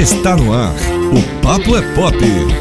[0.00, 0.72] Está no ar.
[1.12, 2.16] O Papo é Pop.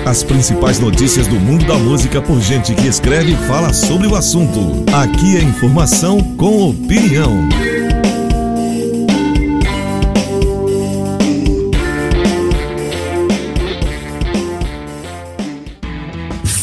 [0.06, 4.16] As principais notícias do mundo da música por gente que escreve e fala sobre o
[4.18, 4.84] assunto.
[4.94, 7.48] Aqui é informação com opinião.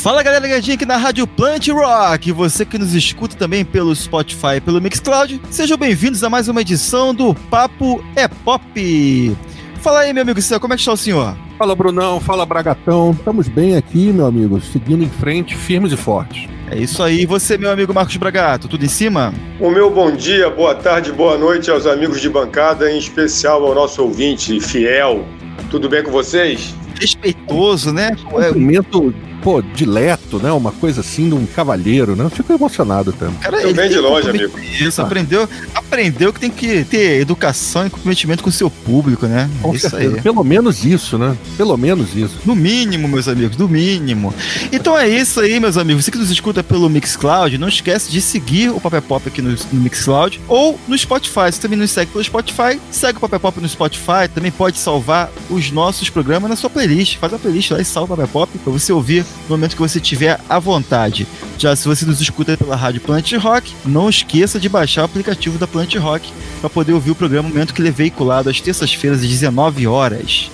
[0.02, 4.56] Fala galera ligadinha aqui na Rádio Plant Rock, você que nos escuta também pelo Spotify
[4.58, 9.36] e pelo Mixcloud, sejam bem-vindos a mais uma edição do Papo é Pop.
[9.86, 11.36] Fala aí, meu amigo como é que está o senhor?
[11.56, 12.18] Fala, Brunão.
[12.18, 13.12] Fala, Bragatão.
[13.12, 16.48] Estamos bem aqui, meu amigo, seguindo em frente, firmes e fortes.
[16.68, 17.20] É isso aí.
[17.20, 19.32] E você, meu amigo Marcos Bragato, tudo em cima?
[19.60, 23.76] O meu bom dia, boa tarde, boa noite aos amigos de bancada, em especial ao
[23.76, 25.24] nosso ouvinte fiel.
[25.70, 26.74] Tudo bem com vocês?
[27.00, 28.16] Respeitoso, né?
[28.28, 29.14] Cumprimento
[29.46, 30.50] pô, dileto, né?
[30.50, 32.24] Uma coisa assim de um cavalheiro, né?
[32.24, 33.36] Eu fico emocionado também.
[33.36, 34.58] Cara, Eu venho de longe, amigo.
[34.58, 35.04] Isso, ah.
[35.04, 39.48] aprendeu, aprendeu que tem que ter educação e comprometimento com o seu público, né?
[39.62, 40.16] Com isso certeza.
[40.16, 40.20] aí.
[40.20, 41.36] Pelo menos isso, né?
[41.56, 42.40] Pelo menos isso.
[42.44, 44.34] No mínimo, meus amigos, no mínimo.
[44.72, 46.04] Então é isso aí, meus amigos.
[46.04, 49.50] Você que nos escuta pelo Mixcloud, não esquece de seguir o Papel Pop aqui no,
[49.50, 51.52] no Mixcloud ou no Spotify.
[51.52, 55.30] Você também nos segue pelo Spotify, segue o Papel Pop no Spotify, também pode salvar
[55.48, 57.18] os nossos programas na sua playlist.
[57.18, 59.82] Faz a playlist lá e salva o Papel Pop para você ouvir no momento que
[59.82, 61.26] você tiver à vontade.
[61.58, 65.58] Já se você nos escuta pela rádio Planet Rock, não esqueça de baixar o aplicativo
[65.58, 68.60] da Planet Rock para poder ouvir o programa no momento que ele é veiculado às
[68.60, 70.50] terças-feiras às 19 horas.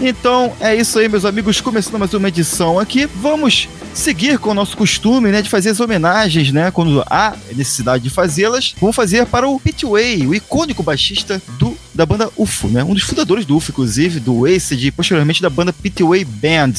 [0.00, 1.60] Então é isso aí, meus amigos.
[1.60, 3.06] Começando mais uma edição aqui.
[3.06, 8.04] Vamos seguir com o nosso costume, né, de fazer as homenagens, né, quando há necessidade
[8.04, 8.74] de fazê-las.
[8.80, 12.84] Vamos fazer para o Pete Way, o icônico baixista do da banda UFO, né?
[12.84, 16.74] Um dos fundadores do UFO, inclusive, do Acid e posteriormente da banda Pitway Band.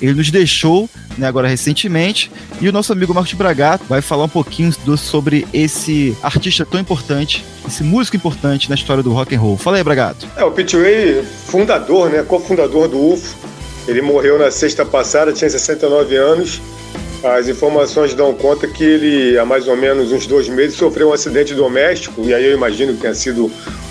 [0.00, 0.81] Ele nos deixou,
[1.16, 2.30] né, agora recentemente,
[2.60, 6.80] e o nosso amigo Marcos Bragato vai falar um pouquinho do, sobre esse artista tão
[6.80, 9.56] importante, esse músico importante na história do rock and roll.
[9.56, 10.26] Fala aí, Bragato.
[10.36, 13.36] É, o Pitway, fundador, né, cofundador do UFO.
[13.88, 16.60] Ele morreu na sexta passada, tinha 69 anos.
[17.24, 21.12] As informações dão conta que ele, há mais ou menos uns dois meses, sofreu um
[21.12, 23.50] acidente doméstico, e aí eu imagino que tenha sido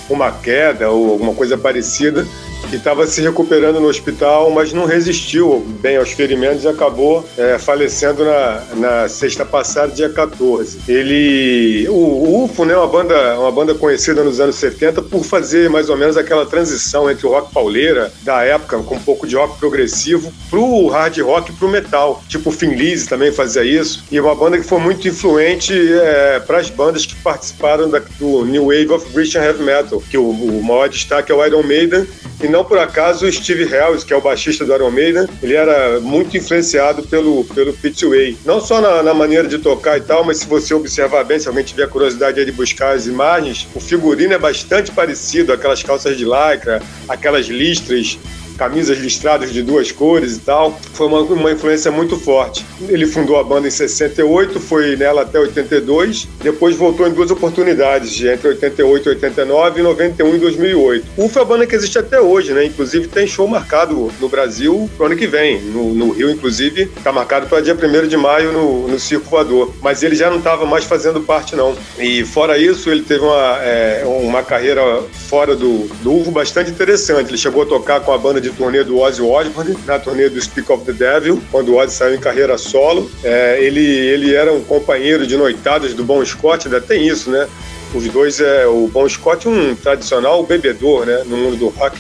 [0.10, 2.28] uma queda ou alguma coisa parecida,
[2.70, 7.58] que estava se recuperando no hospital, mas não resistiu bem aos ferimentos e acabou é,
[7.58, 10.80] falecendo na, na sexta passada, dia 14.
[10.88, 15.90] Ele, o, UFO, né, uma banda, uma banda conhecida nos anos 70 por fazer mais
[15.90, 19.58] ou menos aquela transição entre o rock pauleira da época, com um pouco de rock
[19.60, 22.24] progressivo, pro hard rock e pro metal.
[22.28, 24.04] Tipo o Finn Lise também fazia isso.
[24.12, 28.46] E uma banda que foi muito influente é, para as bandas que participaram da, do
[28.46, 32.08] New Wave of Christian Heavy Metal, que o, o maior destaque é o Iron Maiden
[32.44, 35.56] e não por acaso o Steve Harris, que é o baixista do Iron Maiden, ele
[35.56, 38.38] era muito influenciado pelo, pelo Pete Way.
[38.46, 41.48] Não só na, na, maneira de tocar e tal, mas se você observar bem, se
[41.48, 46.26] alguém tiver curiosidade de buscar as imagens, o figurino é bastante parecido, aquelas calças de
[46.26, 48.20] lycra, aquelas listras
[48.58, 50.80] camisas listradas de duas cores e tal.
[50.94, 52.66] Foi uma, uma influência muito forte.
[52.88, 58.22] Ele fundou a banda em 68, foi nela até 82, depois voltou em duas oportunidades,
[58.24, 61.08] entre 88 e 89 e 91 e 2008.
[61.18, 62.66] UFA é a banda que existe até hoje, né?
[62.66, 65.62] Inclusive tem show marcado no Brasil pro ano que vem.
[65.62, 69.74] No, no Rio, inclusive, tá marcado para dia 1 de maio no, no Circo Voador.
[69.82, 71.76] Mas ele já não estava mais fazendo parte, não.
[71.98, 74.82] E fora isso, ele teve uma, é, uma carreira
[75.30, 77.30] fora do, do UFO bastante interessante.
[77.30, 80.42] Ele chegou a tocar com a banda de turnê do Ozzy Osbourne, na turnê do
[80.42, 83.10] Speak of the Devil, quando o Ozzy saiu em carreira solo.
[83.24, 87.48] É, ele, ele era um companheiro de noitadas do Bon Scott, ainda tem isso, né?
[87.94, 91.98] Os dois, é, o Bon Scott um tradicional bebedor, né, no mundo do rock,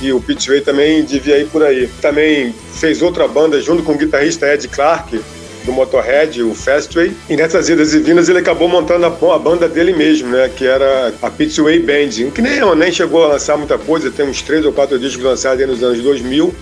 [0.00, 1.88] e o Pete Way também devia ir por aí.
[2.00, 5.20] Também fez outra banda junto com o guitarrista Ed Clark,
[5.64, 7.12] do Motorhead, o Fastway.
[7.28, 10.50] E nessas idas e vindas ele acabou montando a, a banda dele mesmo, né?
[10.54, 14.42] Que era a Pitchway Band, que nem, nem chegou a lançar muita coisa, tem uns
[14.42, 16.54] três ou quatro discos lançados aí nos anos 2000.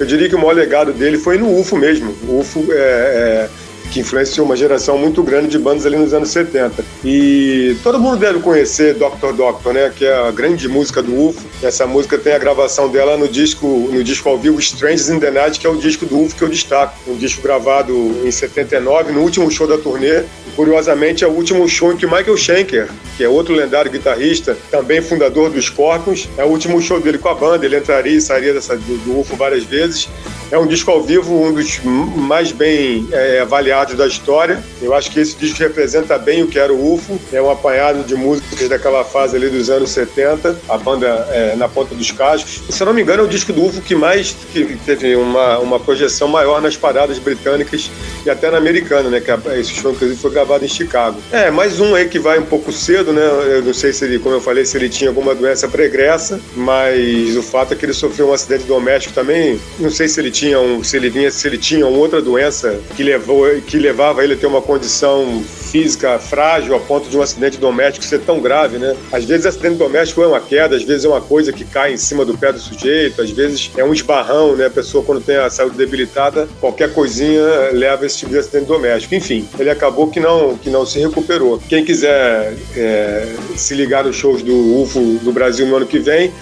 [0.00, 2.14] Eu diria que o maior legado dele foi no UFO mesmo.
[2.26, 3.48] O UFO é, é
[3.92, 6.82] que influenciou uma geração muito grande de bandas ali nos anos 70.
[7.04, 9.32] E todo mundo deve conhecer Dr.
[9.36, 11.44] Doctor, né, que é a grande música do UFO.
[11.62, 15.30] Essa música tem a gravação dela no disco, no disco ao vivo Strange in the
[15.30, 16.94] Night, que é o disco do UFO que eu destaco.
[17.06, 17.92] Um disco gravado
[18.24, 20.22] em 79, no último show da turnê.
[20.56, 25.00] Curiosamente, é o último show em que Michael Schenker, que é outro lendário guitarrista, também
[25.00, 27.64] fundador dos Scorpions, é o último show dele com a banda.
[27.64, 30.08] Ele entraria e sairia dessa, do, do UFO várias vezes.
[30.50, 34.62] É um disco ao vivo, um dos mais bem é, avaliados da história.
[34.80, 37.20] Eu acho que esse disco representa bem o que era o UFO.
[37.32, 41.68] É um apanhado de músicas daquela fase ali dos anos 70, a banda é, na
[41.68, 42.62] ponta dos cascos.
[42.70, 45.58] Se eu não me engano, é o disco do UFO que mais que teve uma,
[45.58, 47.90] uma projeção maior nas paradas britânicas
[48.24, 49.20] e até na americana, né?
[49.20, 51.20] Que esse show, inclusive, foi gravado em Chicago.
[51.32, 53.22] É, mais um aí que vai um pouco cedo, né?
[53.22, 57.36] Eu não sei se ele, como eu falei, se ele tinha alguma doença pregressa, mas
[57.36, 59.60] o fato é que ele sofreu um acidente doméstico também.
[59.78, 63.02] Não sei se ele tinha um, se ele vinha, se ele tinha outra doença que
[63.02, 65.42] levou, que levava ele a ter uma condição
[65.72, 68.94] física frágil a ponto de um acidente doméstico ser tão grave, né?
[69.10, 71.96] Às vezes acidente doméstico é uma queda, às vezes é uma coisa que cai em
[71.96, 74.66] cima do pé do sujeito, às vezes é um esbarrão, né?
[74.66, 77.42] A pessoa quando tem a saúde debilitada, qualquer coisinha
[77.72, 79.14] leva esse tipo de acidente doméstico.
[79.14, 81.60] Enfim, ele acabou que não, que não se recuperou.
[81.68, 86.32] Quem quiser é, se ligar nos shows do UFO do Brasil no ano que vem,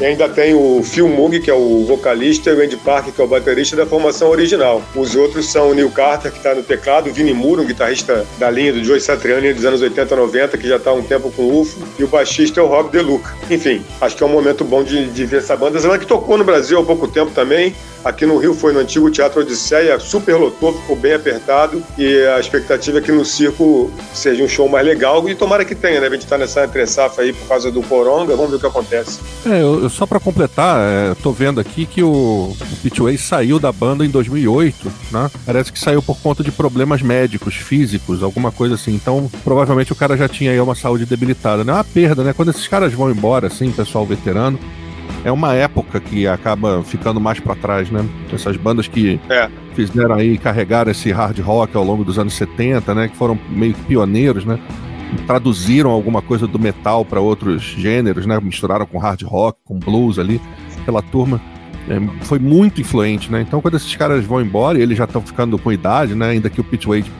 [0.00, 3.20] e ainda tem o Phil Moog, que é o vocalista, e o Andy Parker, que
[3.20, 4.82] é o baterista da formação original.
[4.96, 8.26] Os outros são o Neil Carter, que está no teclado, o Vinnie Moore, um guitarrista
[8.38, 11.30] da linha do Joe Satriani dos anos 80 90, que já está há um tempo
[11.30, 13.34] com o UFO, e o baixista é o Rob DeLuca.
[13.50, 15.78] Enfim, acho que é um momento bom de, de ver essa banda.
[15.78, 19.10] Ela que tocou no Brasil há pouco tempo também, Aqui no Rio foi no antigo
[19.10, 24.42] Teatro Odisseia, super lotou, ficou bem apertado e a expectativa é que no circo seja
[24.42, 26.06] um show mais legal e tomara que tenha, né?
[26.06, 28.66] A gente tá nessa entre safra aí por causa do Coronga, vamos ver o que
[28.66, 29.20] acontece.
[29.44, 33.72] É, eu, só para completar, é, tô vendo aqui que o, o Pitway saiu da
[33.72, 35.30] banda em 2008, né?
[35.44, 38.94] Parece que saiu por conta de problemas médicos, físicos, alguma coisa assim.
[38.94, 41.72] Então, provavelmente o cara já tinha aí uma saúde debilitada, né?
[41.72, 42.32] É uma perda, né?
[42.32, 44.58] Quando esses caras vão embora, assim, pessoal veterano,
[45.24, 48.06] é uma época que acaba ficando mais para trás, né?
[48.32, 49.48] Essas bandas que é.
[49.74, 53.08] fizeram aí, carregaram esse hard rock ao longo dos anos 70, né?
[53.08, 54.58] Que foram meio pioneiros, né?
[55.26, 58.38] Traduziram alguma coisa do metal para outros gêneros, né?
[58.40, 60.40] Misturaram com hard rock, com blues ali.
[60.80, 61.40] Aquela turma
[61.88, 63.40] é, foi muito influente, né?
[63.40, 66.30] Então, quando esses caras vão embora e eles já estão ficando com idade, né?
[66.30, 67.10] Ainda que o Pete Wade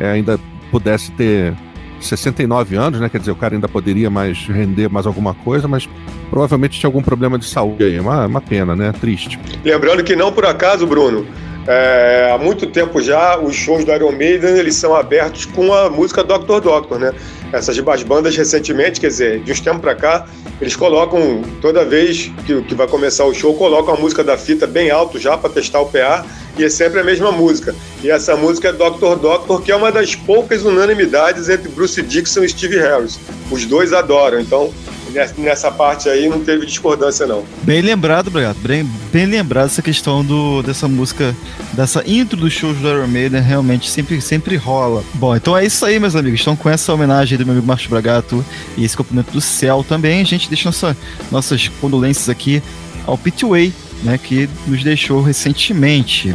[0.00, 0.38] é, ainda
[0.70, 1.54] pudesse ter
[2.00, 3.08] 69 anos, né?
[3.08, 5.88] Quer dizer, o cara ainda poderia mais render mais alguma coisa, mas
[6.30, 7.98] provavelmente tinha algum problema de saúde aí.
[7.98, 8.92] Uma, uma pena, né?
[8.92, 9.38] Triste.
[9.64, 11.26] Lembrando que não por acaso, Bruno,
[11.66, 15.88] é, há muito tempo já os shows do Iron Maiden eles são abertos com a
[15.88, 17.12] música Doctor Doctor, né?
[17.52, 20.26] Essas as bandas recentemente, quer dizer, de uns tempos para cá,
[20.60, 24.66] eles colocam toda vez que, que vai começar o show, colocam a música da fita
[24.66, 26.26] bem alto já para testar o PA
[26.58, 27.74] e é sempre a mesma música.
[28.02, 32.44] E essa música é Doctor Doctor, que é uma das poucas unanimidades entre Bruce Dixon
[32.44, 33.18] e Steve Harris.
[33.50, 34.72] Os dois adoram, então
[35.36, 37.44] nessa parte aí não teve discordância, não.
[37.62, 38.56] Bem lembrado, obrigado.
[38.58, 41.34] Bem, bem lembrado essa questão do, dessa música,
[41.72, 45.02] dessa intro dos shows do Iron Maiden, realmente sempre, sempre rola.
[45.14, 46.40] Bom, então é isso aí, meus amigos.
[46.40, 48.44] Então, com essa homenagem do meu amigo Marcos Bragato
[48.76, 50.96] e esse cumprimento do céu também, a gente deixa nossa,
[51.30, 52.62] nossas condolências aqui
[53.06, 53.72] ao Pitway,
[54.02, 56.34] né, que nos deixou recentemente.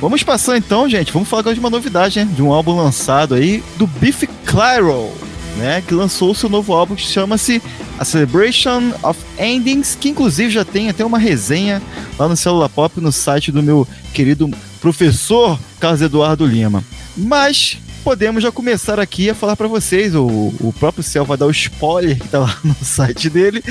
[0.00, 3.34] Vamos passar então, gente, vamos falar agora de uma novidade, né, de um álbum lançado
[3.34, 5.10] aí do Biff Clyro,
[5.60, 7.62] né, que lançou seu novo álbum que chama-se
[7.98, 11.82] A Celebration of Endings, que inclusive já tem até uma resenha
[12.18, 16.82] lá no Celular Pop no site do meu querido professor Carlos Eduardo Lima.
[17.14, 20.14] Mas podemos já começar aqui a falar para vocês.
[20.14, 23.62] O, o próprio Céu vai dar o spoiler que tá lá no site dele.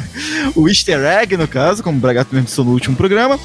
[0.54, 3.38] o easter egg, no caso, como o Bragato disse no último programa.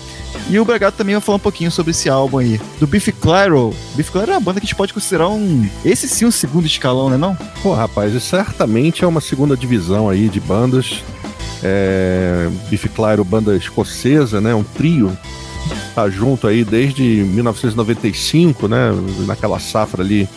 [0.49, 2.59] E o Bragato também vai falar um pouquinho sobre esse álbum aí.
[2.79, 3.73] Do Biff Clyro.
[3.95, 5.67] Biff Clyro é uma banda que a gente pode considerar um...
[5.83, 7.35] Esse sim um segundo escalão, né não?
[7.61, 11.03] Pô, rapaz, isso certamente é uma segunda divisão aí de bandas.
[11.61, 12.49] É...
[12.69, 14.55] Biff Clyro, banda escocesa, né?
[14.55, 15.15] Um trio
[15.93, 18.91] tá junto aí desde 1995, né?
[19.25, 20.27] Naquela safra ali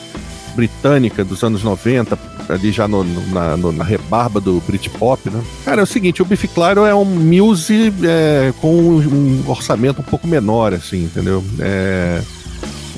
[0.55, 2.19] britânica dos anos 90,
[2.49, 5.43] ali já no, na, no, na, rebarba do Britpop, né?
[5.65, 10.05] Cara, é o seguinte, o Biff Clyro é um muse é, com um orçamento um
[10.05, 11.43] pouco menor, assim, entendeu?
[11.59, 12.23] É,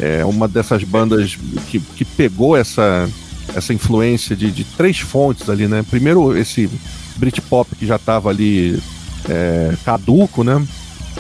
[0.01, 1.37] é uma dessas bandas
[1.69, 3.09] que, que pegou essa,
[3.55, 5.85] essa influência de, de três fontes ali, né?
[5.89, 6.69] Primeiro, esse
[7.17, 8.81] Britpop que já estava ali
[9.29, 10.65] é, caduco, né?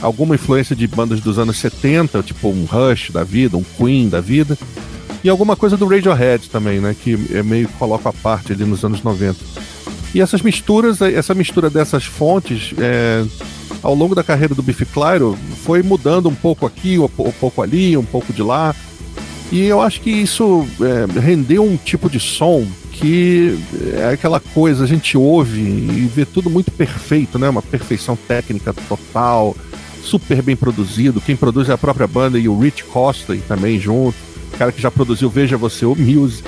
[0.01, 4.21] Alguma influência de bandas dos anos 70, tipo um Rush da vida, um Queen da
[4.21, 4.57] vida,
[5.23, 8.65] e alguma coisa do Radiohead também, né, que é meio que coloca a parte ali
[8.65, 9.39] nos anos 90.
[10.15, 13.25] E essas misturas, essa mistura dessas fontes, é,
[13.83, 17.97] ao longo da carreira do Biff Clyro, foi mudando um pouco aqui, um pouco ali,
[17.97, 18.75] um pouco de lá.
[19.51, 23.59] E eu acho que isso é, rendeu um tipo de som que
[23.93, 27.49] é aquela coisa, a gente ouve e vê tudo muito perfeito, né?
[27.49, 29.57] Uma perfeição técnica total,
[30.05, 31.21] super bem produzido.
[31.21, 34.17] Quem produz é a própria banda e o Rich Costa também junto.
[34.53, 36.45] O cara que já produziu Veja Você, o Muse.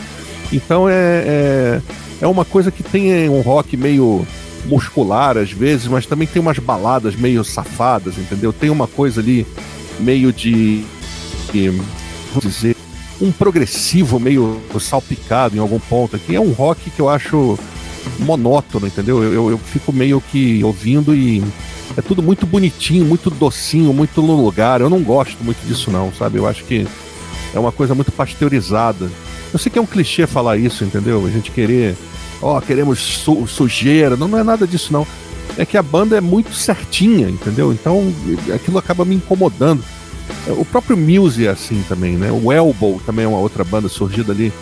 [0.53, 1.83] Então é, é,
[2.21, 4.27] é uma coisa que tem um rock meio
[4.67, 8.53] muscular às vezes, mas também tem umas baladas meio safadas, entendeu?
[8.53, 9.47] Tem uma coisa ali
[9.99, 10.85] meio de,
[11.53, 11.71] de
[12.33, 12.77] vou dizer,
[13.21, 16.37] um progressivo meio salpicado em algum ponto aqui.
[16.37, 17.59] É um rock que eu acho
[18.19, 19.23] monótono, entendeu?
[19.23, 21.43] Eu, eu, eu, fico meio que ouvindo e
[21.97, 24.81] é tudo muito bonitinho, muito docinho, muito no lugar.
[24.81, 26.39] Eu não gosto muito disso, não, sabe?
[26.39, 26.87] Eu acho que
[27.55, 29.11] é uma coisa muito pasteurizada.
[29.53, 31.25] Eu sei que é um clichê falar isso, entendeu?
[31.27, 31.97] A gente querer,
[32.43, 34.17] ó, oh, queremos su sujeira.
[34.17, 35.07] Não, não é nada disso, não.
[35.57, 37.73] É que a banda é muito certinha, entendeu?
[37.73, 38.13] Então
[38.55, 39.83] aquilo acaba me incomodando.
[40.49, 42.31] O próprio Muse é assim também, né?
[42.31, 44.53] O Elbow também é uma outra banda surgida ali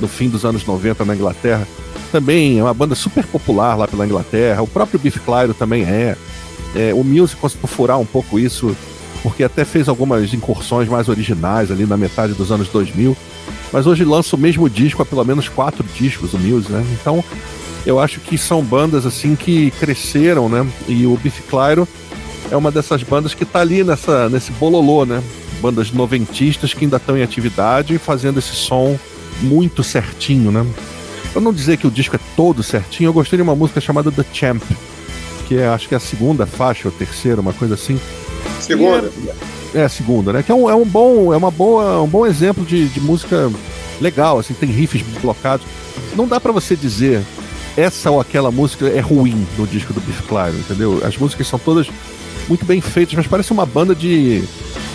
[0.00, 1.66] no fim dos anos 90 na Inglaterra.
[2.10, 4.62] Também é uma banda super popular lá pela Inglaterra.
[4.62, 6.16] O próprio Biff Clyro também é.
[6.74, 8.76] É o Muse conseguiu furar um pouco isso,
[9.22, 13.16] porque até fez algumas incursões mais originais ali na metade dos anos 2000.
[13.72, 16.84] Mas hoje lança o mesmo disco há pelo menos quatro discos, o Muse, né?
[16.92, 17.24] Então
[17.86, 20.66] eu acho que são bandas assim que cresceram, né?
[20.86, 21.86] E o Biff Clyro
[22.50, 25.22] é uma dessas bandas que tá ali nessa, nesse bololô, né?
[25.60, 28.98] Bandas noventistas que ainda estão em atividade e fazendo esse som
[29.40, 30.66] muito certinho, né?
[31.34, 34.10] Eu não dizer que o disco é todo certinho, eu gostei de uma música chamada
[34.10, 34.62] The Champ,
[35.50, 38.00] que é, acho que é a segunda faixa ou terceira, uma coisa assim.
[38.60, 39.10] Segunda.
[39.74, 40.44] É, é, a segunda, né?
[40.44, 43.50] Que é um, é um bom, é uma boa, um bom exemplo de, de música
[44.00, 45.66] legal, assim, tem riffs blocados.
[46.14, 47.24] Não dá para você dizer
[47.76, 51.02] essa ou aquela música é ruim no disco do Biff Clyro, entendeu?
[51.04, 51.88] As músicas são todas
[52.48, 54.44] muito bem feitas, mas parece uma banda de.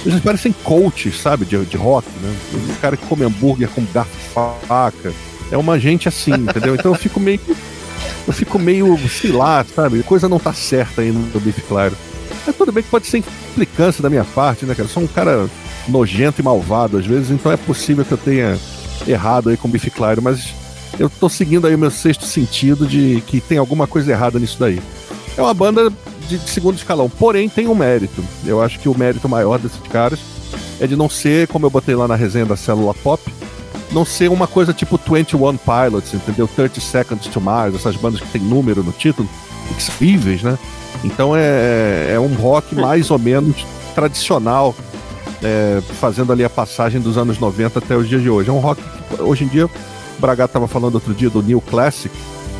[0.05, 1.43] Eles parecem coaches, sabe?
[1.43, 2.33] De, de rock, né?
[2.53, 5.11] Um cara que come hambúrguer com garfo faca.
[5.51, 6.75] É uma gente assim, entendeu?
[6.75, 7.41] Então eu fico meio.
[8.27, 10.01] Eu fico meio, sei lá, sabe?
[10.03, 11.95] Coisa não tá certa aí no Biff Claro.
[12.45, 14.87] Mas tudo bem que pode ser implicância da minha parte, né, cara?
[14.87, 15.47] Eu sou um cara
[15.87, 18.57] nojento e malvado às vezes, então é possível que eu tenha
[19.07, 20.53] errado aí com o Biff Claro, mas
[20.99, 24.57] eu tô seguindo aí o meu sexto sentido de que tem alguma coisa errada nisso
[24.59, 24.81] daí.
[25.37, 25.91] É uma banda
[26.27, 27.09] de, de segundo escalão.
[27.09, 28.23] Porém, tem um mérito.
[28.45, 30.19] Eu acho que o mérito maior desses caras
[30.79, 33.21] é de não ser, como eu botei lá na resenha da célula pop,
[33.95, 36.49] não ser uma coisa tipo 21 Pilots, entendeu?
[36.53, 39.27] 30 Seconds to Mars, essas bandas que tem número no título,
[39.71, 40.59] incríveis, né?
[41.01, 44.75] Então é, é um rock mais ou menos tradicional,
[45.41, 48.49] é, fazendo ali a passagem dos anos 90 até os dias de hoje.
[48.49, 48.83] É um rock,
[49.17, 49.71] hoje em dia, o
[50.19, 52.13] Braga estava falando outro dia do New Classic,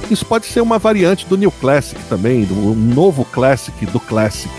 [0.10, 4.54] isso pode ser uma variante do New Classic também, do um novo Classic do Classic,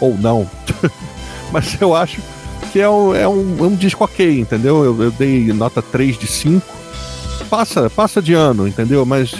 [0.00, 0.50] ou não.
[1.52, 2.20] Mas eu acho
[2.76, 4.84] que é um, é um, é um disco ok, entendeu?
[4.84, 6.62] Eu, eu, dei nota 3 de 5.
[7.48, 9.06] Passa, passa de ano, entendeu?
[9.06, 9.34] Mas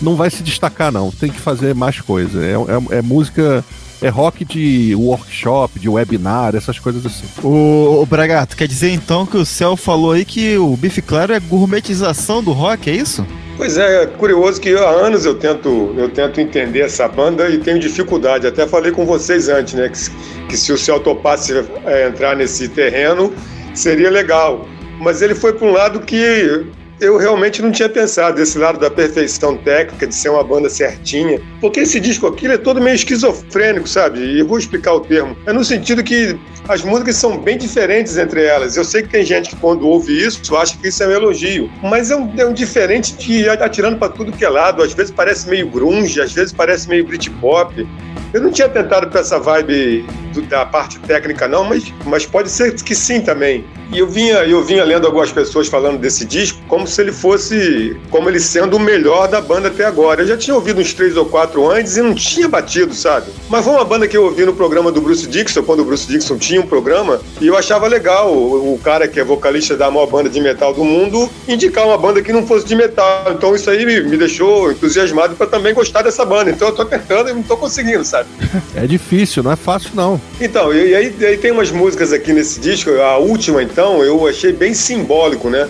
[0.00, 1.10] não vai se destacar, não.
[1.10, 2.42] Tem que fazer mais coisa.
[2.42, 3.62] É, é, é música
[4.02, 7.26] é rock de workshop, de webinar, essas coisas assim.
[7.42, 11.32] O, o Bragato, quer dizer então que o Céu falou aí que o Bife Claro
[11.32, 13.26] é gourmetização do rock, é isso?
[13.56, 17.58] Pois é, é curioso que há anos eu tento, eu tento entender essa banda e
[17.58, 18.46] tenho dificuldade.
[18.46, 19.88] Até falei com vocês antes, né?
[19.90, 21.52] Que, que se o Céu topasse
[21.84, 23.32] é, entrar nesse terreno,
[23.74, 24.66] seria legal.
[24.98, 26.64] Mas ele foi para um lado que
[27.00, 31.40] eu realmente não tinha pensado desse lado da perfeição técnica, de ser uma banda certinha.
[31.60, 34.20] Porque esse disco aqui é todo meio esquizofrênico, sabe?
[34.20, 35.36] E vou explicar o termo.
[35.46, 36.38] É no sentido que
[36.68, 38.76] as músicas são bem diferentes entre elas.
[38.76, 41.70] Eu sei que tem gente que quando ouve isso acha que isso é um elogio,
[41.82, 44.82] mas é um, é um diferente de atirando para tudo que é lado.
[44.82, 47.88] Às vezes parece meio grunge, às vezes parece meio Britpop.
[48.32, 52.50] Eu não tinha tentado para essa vibe do, da parte técnica não, mas, mas pode
[52.50, 53.64] ser que sim também.
[53.92, 57.96] E eu vinha, eu vinha lendo algumas pessoas falando desse disco como se ele fosse,
[58.08, 60.22] como ele sendo o melhor da banda até agora.
[60.22, 63.32] Eu já tinha ouvido uns três ou quatro antes e não tinha batido, sabe?
[63.48, 66.06] Mas foi uma banda que eu ouvi no programa do Bruce Dixon, quando o Bruce
[66.06, 69.90] Dixon tinha um programa, e eu achava legal o, o cara que é vocalista da
[69.90, 73.32] maior banda de metal do mundo indicar uma banda que não fosse de metal.
[73.32, 76.50] Então isso aí me, me deixou entusiasmado para também gostar dessa banda.
[76.50, 78.28] Então eu tô tentando e não tô conseguindo, sabe?
[78.76, 80.20] É difícil, não é fácil não.
[80.40, 83.79] Então, e, e aí, e aí tem umas músicas aqui nesse disco, a última então,
[83.80, 85.68] eu achei bem simbólico, né?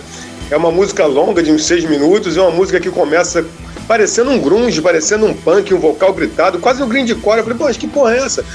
[0.49, 3.45] É uma música longa de uns seis minutos, é uma música que começa
[3.87, 7.39] parecendo um grunge, parecendo um punk, um vocal gritado, quase um grindcore.
[7.39, 8.45] Eu falei, pô, mas que porra é essa?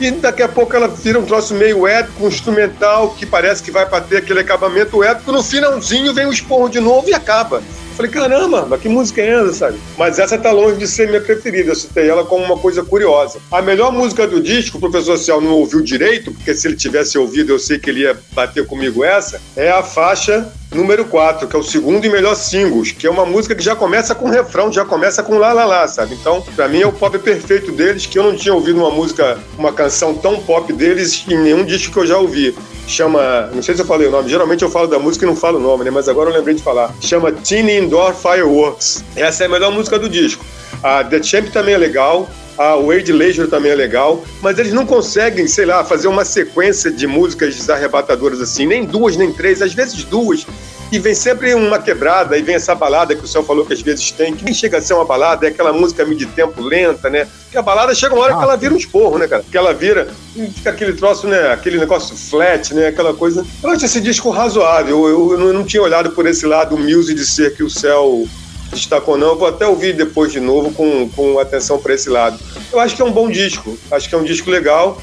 [0.00, 3.70] E daqui a pouco ela vira um troço meio épico, um instrumental, que parece que
[3.70, 5.32] vai para ter aquele acabamento épico.
[5.32, 7.62] No finalzinho vem o esporro de novo e acaba.
[7.96, 9.78] Falei, caramba, que música é essa, sabe?
[9.96, 11.70] Mas essa tá longe de ser minha preferida.
[11.70, 13.38] Eu citei ela como uma coisa curiosa.
[13.52, 17.16] A melhor música do disco, o professor Cial não ouviu direito, porque se ele tivesse
[17.16, 21.54] ouvido, eu sei que ele ia bater comigo essa, é a faixa número 4, que
[21.54, 24.72] é o segundo e melhor singles, que é uma música que já começa com refrão,
[24.72, 26.14] já começa com lá lá lá, sabe?
[26.14, 29.38] Então, para mim é o pop perfeito deles, que eu não tinha ouvido uma música,
[29.56, 32.54] uma canção tão pop deles em nenhum disco que eu já ouvi
[32.86, 33.50] chama.
[33.52, 35.58] Não sei se eu falei o nome, geralmente eu falo da música e não falo
[35.58, 35.90] o nome, né?
[35.90, 36.94] Mas agora eu lembrei de falar.
[37.00, 39.04] Chama Teen Indoor Fireworks.
[39.16, 40.44] Essa é a melhor música do disco.
[40.82, 42.28] A The Champ também é legal.
[42.56, 46.88] O Wade Leisure também é legal, mas eles não conseguem, sei lá, fazer uma sequência
[46.88, 50.46] de músicas desarrebatadoras assim, nem duas, nem três, às vezes duas.
[50.92, 53.82] E vem sempre uma quebrada, e vem essa balada que o céu falou que às
[53.82, 57.10] vezes tem, que nem chega a ser uma balada, é aquela música de tempo lenta,
[57.10, 57.26] né?
[57.44, 59.44] Porque a balada chega uma hora ah, que ela vira um esporro, né, cara?
[59.50, 60.08] Que ela vira,
[60.54, 61.52] fica aquele troço, né?
[61.52, 62.88] Aquele negócio flat, né?
[62.88, 63.44] Aquela coisa.
[63.62, 65.08] Eu acho esse disco razoável.
[65.08, 68.24] Eu, eu, eu não tinha olhado por esse lado humilde de ser que o céu
[68.72, 69.28] destacou, não.
[69.28, 72.38] Eu vou até ouvir depois de novo com, com atenção para esse lado.
[72.72, 73.78] Eu acho que é um bom disco.
[73.90, 75.00] Acho que é um disco legal.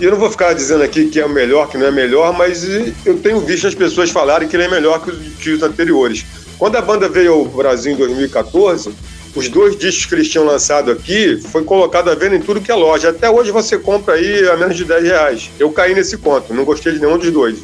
[0.00, 2.64] Eu não vou ficar dizendo aqui que é o melhor, que não é melhor, mas
[3.06, 6.24] eu tenho visto as pessoas falarem que ele é melhor que os, que os anteriores.
[6.58, 8.92] Quando a banda veio ao Brasil em 2014,
[9.34, 12.70] os dois discos que eles tinham lançado aqui foi colocado a venda em tudo que
[12.70, 13.08] é loja.
[13.08, 15.50] Até hoje você compra aí a menos de 10 reais.
[15.58, 17.58] Eu caí nesse conto, não gostei de nenhum dos dois.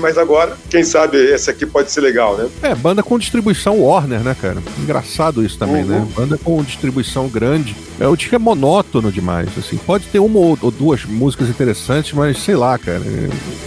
[0.00, 2.48] Mas agora, quem sabe esse aqui pode ser legal, né?
[2.62, 4.62] É, banda com distribuição Warner, né, cara?
[4.78, 5.96] Engraçado isso também, né?
[5.96, 6.04] uhum.
[6.04, 6.08] né?
[6.14, 7.76] Banda com distribuição grande.
[8.00, 9.76] É, o disco é monótono demais, assim.
[9.76, 13.02] Pode ter uma ou duas músicas interessantes, mas sei lá, cara.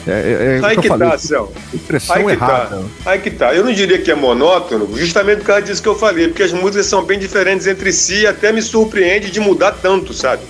[0.07, 1.51] É, é, é aí que, que falei, tá, Céu.
[1.73, 2.31] Impressão que tá.
[2.31, 2.75] errada.
[2.75, 3.11] Tá.
[3.11, 3.55] Aí que tá.
[3.55, 6.51] Eu não diria que é monótono, justamente por causa disso que eu falei, porque as
[6.51, 10.43] músicas são bem diferentes entre si e até me surpreende de mudar tanto, sabe?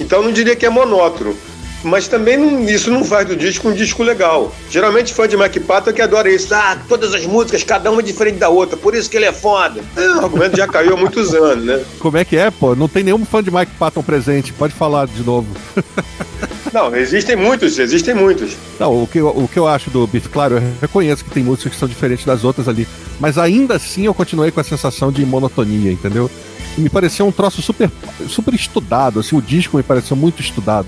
[0.00, 1.34] Então não diria que é monótono.
[1.82, 4.52] Mas também não, isso não faz do disco um disco legal.
[4.70, 6.52] Geralmente fã de Mike Patton é que adora isso.
[6.54, 9.32] Ah, todas as músicas, cada uma é diferente da outra, por isso que ele é
[9.32, 9.80] foda.
[9.96, 11.84] É, o argumento já caiu há muitos anos, né?
[11.98, 12.74] Como é que é, pô?
[12.74, 14.52] Não tem nenhum fã de Mike Patton presente.
[14.52, 15.48] Pode falar de novo.
[16.72, 18.56] Não, existem muitos, existem muitos.
[18.78, 21.42] Não, o que, eu, o que eu acho do Biff, claro, eu reconheço que tem
[21.42, 22.86] músicas que são diferentes das outras ali,
[23.18, 26.30] mas ainda assim eu continuei com a sensação de monotonia, entendeu?
[26.76, 27.90] E me pareceu um troço super,
[28.28, 30.86] super estudado, assim, o disco me pareceu muito estudado.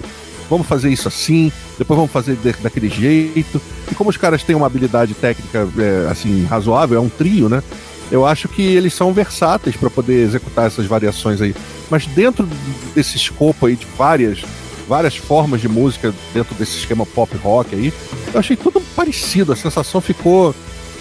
[0.50, 3.62] Vamos fazer isso assim, depois vamos fazer daquele jeito.
[3.90, 7.62] E como os caras têm uma habilidade técnica, é, assim, razoável, é um trio, né?
[8.11, 11.54] Eu acho que eles são versáteis para poder executar essas variações aí.
[11.88, 12.49] Mas dentro
[12.95, 14.42] desse escopo aí de várias
[14.88, 17.95] várias formas de música dentro desse esquema pop rock aí.
[18.35, 20.52] Eu achei tudo parecido, a sensação ficou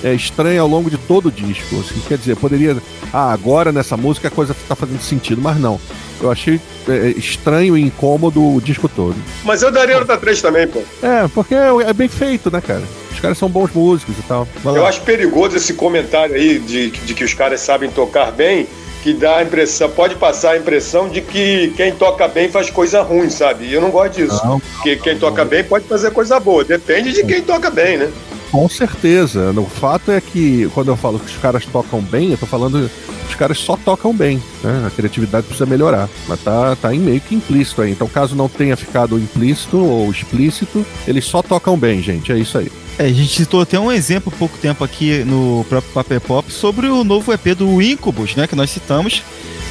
[0.04, 1.80] é, estranha ao longo de todo o disco.
[1.80, 2.78] Assim, quer dizer, poderia.
[3.12, 5.80] Ah, agora nessa música a coisa está fazendo sentido, mas não.
[6.22, 9.16] Eu achei é, estranho e incômodo o disco todo.
[9.44, 10.82] Mas eu daria nota 3 também, pô.
[11.02, 12.84] É, porque é, é bem feito, né, cara?
[13.12, 14.48] Os caras são bons músicos e tal.
[14.64, 18.68] Eu acho perigoso esse comentário aí de, de que os caras sabem tocar bem,
[19.02, 23.02] que dá a impressão, pode passar a impressão de que quem toca bem faz coisa
[23.02, 23.66] ruim, sabe?
[23.66, 24.42] E eu não gosto disso.
[24.46, 26.64] Não, porque quem toca bem pode fazer coisa boa.
[26.64, 28.12] Depende de quem toca bem, né?
[28.52, 29.52] Com certeza.
[29.52, 32.90] O fato é que quando eu falo que os caras tocam bem, eu tô falando
[33.30, 34.86] os caras só tocam bem, né?
[34.88, 37.92] A criatividade precisa melhorar, mas tá, tá em meio que implícito aí.
[37.92, 42.32] Então, caso não tenha ficado implícito ou explícito, eles só tocam bem, gente.
[42.32, 42.72] É isso aí.
[42.98, 46.88] É, a gente citou até um exemplo pouco tempo aqui no próprio Paper Pop sobre
[46.88, 48.48] o novo EP do Incubus, né?
[48.48, 49.22] Que nós citamos,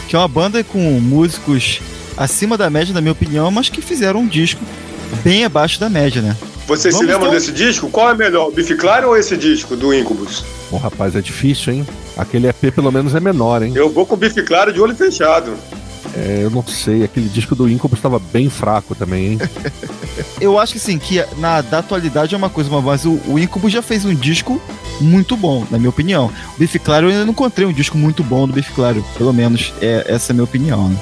[0.09, 1.81] que é uma banda com músicos
[2.17, 4.63] acima da média, na minha opinião, mas que fizeram um disco
[5.25, 6.37] bem abaixo da média, né?
[6.69, 7.41] Vocês Vamos se lembram então...
[7.41, 7.89] desse disco?
[7.89, 10.45] Qual é melhor, o Biff Claro ou esse disco do Incubus?
[10.69, 11.87] Pô, rapaz, é difícil, hein?
[12.15, 13.73] Aquele EP pelo menos é menor, hein?
[13.75, 15.55] Eu vou com o Biff Claro de olho fechado.
[16.19, 19.39] É, eu não sei, aquele disco do Incubus estava bem fraco também, hein?
[20.41, 23.73] eu acho que sim, que na da atualidade é uma coisa, mas o, o Incubus
[23.73, 24.61] já fez um disco
[25.01, 26.27] muito bom, na minha opinião.
[26.57, 29.33] O Biff Claro eu ainda não encontrei um disco muito bom do Biff Claro, pelo
[29.33, 30.89] menos é, essa é a minha opinião.
[30.89, 30.97] Né?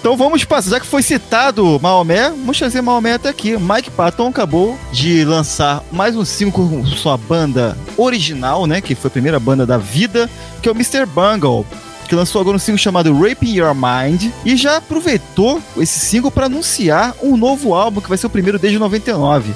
[0.00, 3.56] Então vamos passar, já que foi citado Maomé, vamos trazer Maomé até aqui.
[3.56, 9.08] Mike Patton acabou de lançar mais um single com sua banda original, né, que foi
[9.08, 10.28] a primeira banda da vida,
[10.62, 11.06] que é o Mr.
[11.06, 11.66] Bungle
[12.12, 16.44] que lançou agora um single chamado Raping Your Mind e já aproveitou esse single para
[16.44, 19.54] anunciar um novo álbum que vai ser o primeiro desde 99.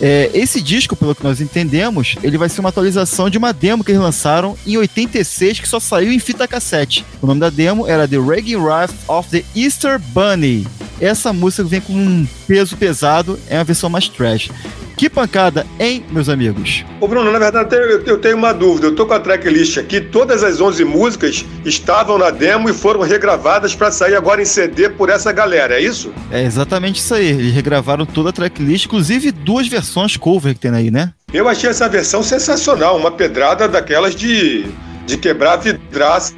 [0.00, 3.84] É, esse disco, pelo que nós entendemos, ele vai ser uma atualização de uma demo
[3.84, 7.04] que eles lançaram em 86, que só saiu em fita cassete.
[7.22, 10.66] O nome da demo era The Reggae Wrath of the Easter Bunny.
[11.00, 14.50] Essa música vem com um peso pesado, é uma versão mais trash.
[14.96, 16.84] Que pancada, hein, meus amigos?
[17.00, 17.74] Ô Bruno, na verdade
[18.06, 18.86] eu tenho uma dúvida.
[18.86, 23.00] Eu tô com a tracklist aqui, todas as 11 músicas estavam na demo e foram
[23.00, 26.12] regravadas para sair agora em CD por essa galera, é isso?
[26.30, 27.28] É exatamente isso aí.
[27.28, 31.12] Eles regravaram toda a tracklist, inclusive duas versões cover que tem aí, né?
[31.32, 34.66] Eu achei essa versão sensacional, uma pedrada daquelas de,
[35.06, 36.34] de quebrar vidraça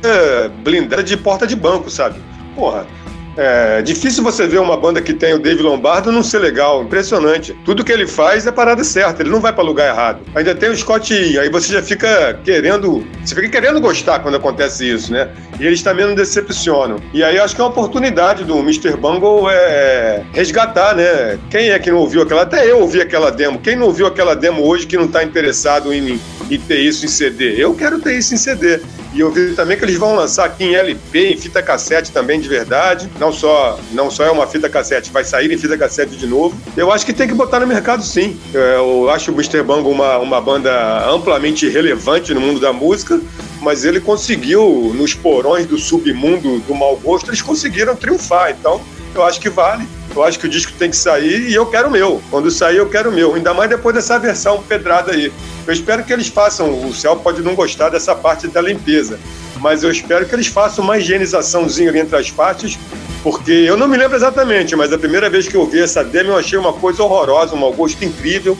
[0.63, 2.21] blindada de porta de banco, sabe?
[2.55, 2.87] Porra,
[3.37, 7.57] é difícil você ver uma banda que tem o Dave Lombardo não ser legal, impressionante.
[7.65, 10.21] Tudo que ele faz é parada certa, ele não vai para lugar errado.
[10.35, 14.37] Ainda tem o Scott Ian, aí você já fica querendo, você fica querendo gostar quando
[14.37, 15.29] acontece isso, né?
[15.59, 16.99] E eles também não decepcionam.
[17.13, 18.97] E aí acho que é uma oportunidade do Mr.
[18.97, 21.39] Bungle é resgatar, né?
[21.51, 22.43] Quem é que não ouviu aquela?
[22.43, 23.61] Até eu ouvi aquela demo.
[23.61, 27.09] Quem não ouviu aquela demo hoje que não tá interessado em e ter isso em
[27.09, 27.63] CD.
[27.63, 28.81] Eu quero ter isso em CD.
[29.13, 32.41] E eu vi também que eles vão lançar aqui em LP, em fita cassete também
[32.41, 33.09] de verdade.
[33.19, 36.57] Não só, não só é uma fita cassete, vai sair em fita cassete de novo.
[36.77, 38.37] Eu acho que tem que botar no mercado sim.
[38.53, 39.63] É, eu acho o Mr.
[39.63, 43.21] Bango uma, uma banda amplamente relevante no mundo da música,
[43.61, 48.51] mas ele conseguiu, nos porões do submundo do mau gosto, eles conseguiram triunfar.
[48.51, 48.81] Então,
[49.19, 49.87] eu acho que vale.
[50.15, 52.23] Eu acho que o disco tem que sair e eu quero o meu.
[52.31, 53.35] Quando sair, eu quero o meu.
[53.35, 55.33] Ainda mais depois dessa versão pedrada aí.
[55.67, 56.87] Eu espero que eles façam.
[56.87, 59.19] O céu pode não gostar dessa parte da limpeza,
[59.61, 62.79] mas eu espero que eles façam uma higienizaçãozinha entre as partes,
[63.23, 66.31] porque eu não me lembro exatamente, mas a primeira vez que eu vi essa demo
[66.31, 68.57] eu achei uma coisa horrorosa, um mau gosto incrível.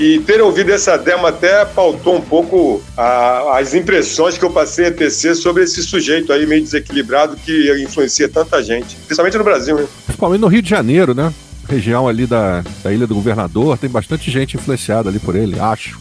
[0.00, 4.86] E ter ouvido essa demo até pautou um pouco a, as impressões que eu passei
[4.86, 9.76] a tecer sobre esse sujeito aí meio desequilibrado que influencia tanta gente, principalmente no Brasil,
[9.76, 9.86] né?
[10.06, 11.30] Principalmente no Rio de Janeiro, né?
[11.68, 15.98] Região ali da, da Ilha do Governador, tem bastante gente influenciada ali por ele, acho.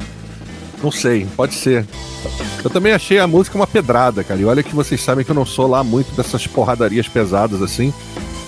[0.81, 1.85] Não sei, pode ser.
[2.63, 4.39] Eu também achei a música uma pedrada, cara.
[4.39, 7.93] E olha que vocês sabem que eu não sou lá muito dessas porradarias pesadas assim.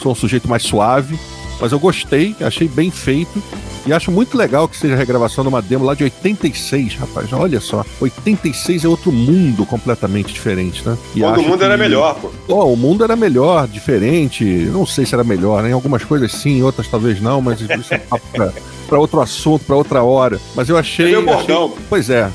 [0.02, 1.20] Sou um sujeito mais suave.
[1.62, 3.42] Mas eu gostei, achei bem feito.
[3.86, 7.32] E acho muito legal que seja a regravação de uma demo lá de 86, rapaz.
[7.34, 7.86] Olha só.
[8.00, 10.98] 86 é outro mundo completamente diferente, né?
[11.16, 11.64] E Quando o mundo que...
[11.64, 12.32] era melhor, pô.
[12.48, 14.44] Oh, o mundo era melhor, diferente.
[14.44, 15.70] Não sei se era melhor, né?
[15.70, 18.54] Em algumas coisas sim, outras talvez não, mas isso é papo pra,
[18.88, 20.40] pra outro assunto, pra outra hora.
[20.56, 21.14] Mas eu achei.
[21.14, 21.56] É meu achei...
[21.90, 22.30] Pois é,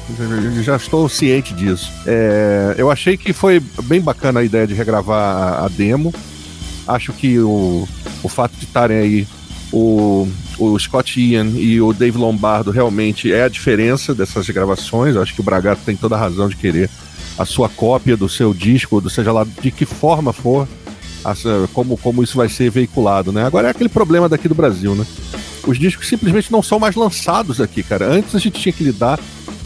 [0.63, 1.93] já estou ciente disso.
[2.07, 2.75] É...
[2.79, 6.13] eu achei que foi bem bacana a ideia de regravar a demo.
[6.87, 7.87] Acho que o,
[8.23, 9.29] o fato de estarem aí
[9.73, 15.17] o, o Scott Ian e o Dave Lombardo realmente é a diferença dessas gravações.
[15.17, 16.89] Acho que o Bragato tem toda a razão de querer
[17.39, 20.67] a sua cópia do seu disco, do seja lá de que forma for,
[21.73, 23.45] como, como isso vai ser veiculado, né?
[23.45, 25.05] Agora é aquele problema daqui do Brasil, né?
[25.67, 28.07] Os discos simplesmente não são mais lançados aqui, cara.
[28.07, 29.19] Antes a gente tinha que lidar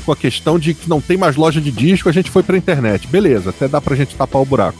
[0.05, 2.57] com a questão de que não tem mais loja de disco, a gente foi pra
[2.57, 3.07] internet.
[3.07, 4.79] Beleza, até dá pra gente tapar o buraco.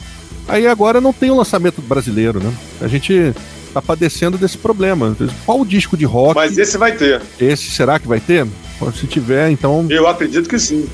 [0.51, 2.53] Aí agora não tem o um lançamento brasileiro, né?
[2.81, 3.33] A gente
[3.73, 5.17] tá padecendo desse problema.
[5.47, 6.35] Qual o disco de rock?
[6.35, 7.23] Mas esse vai ter.
[7.39, 8.47] Esse será que vai ter?
[8.95, 9.87] Se tiver, então.
[9.89, 10.89] Eu acredito que sim.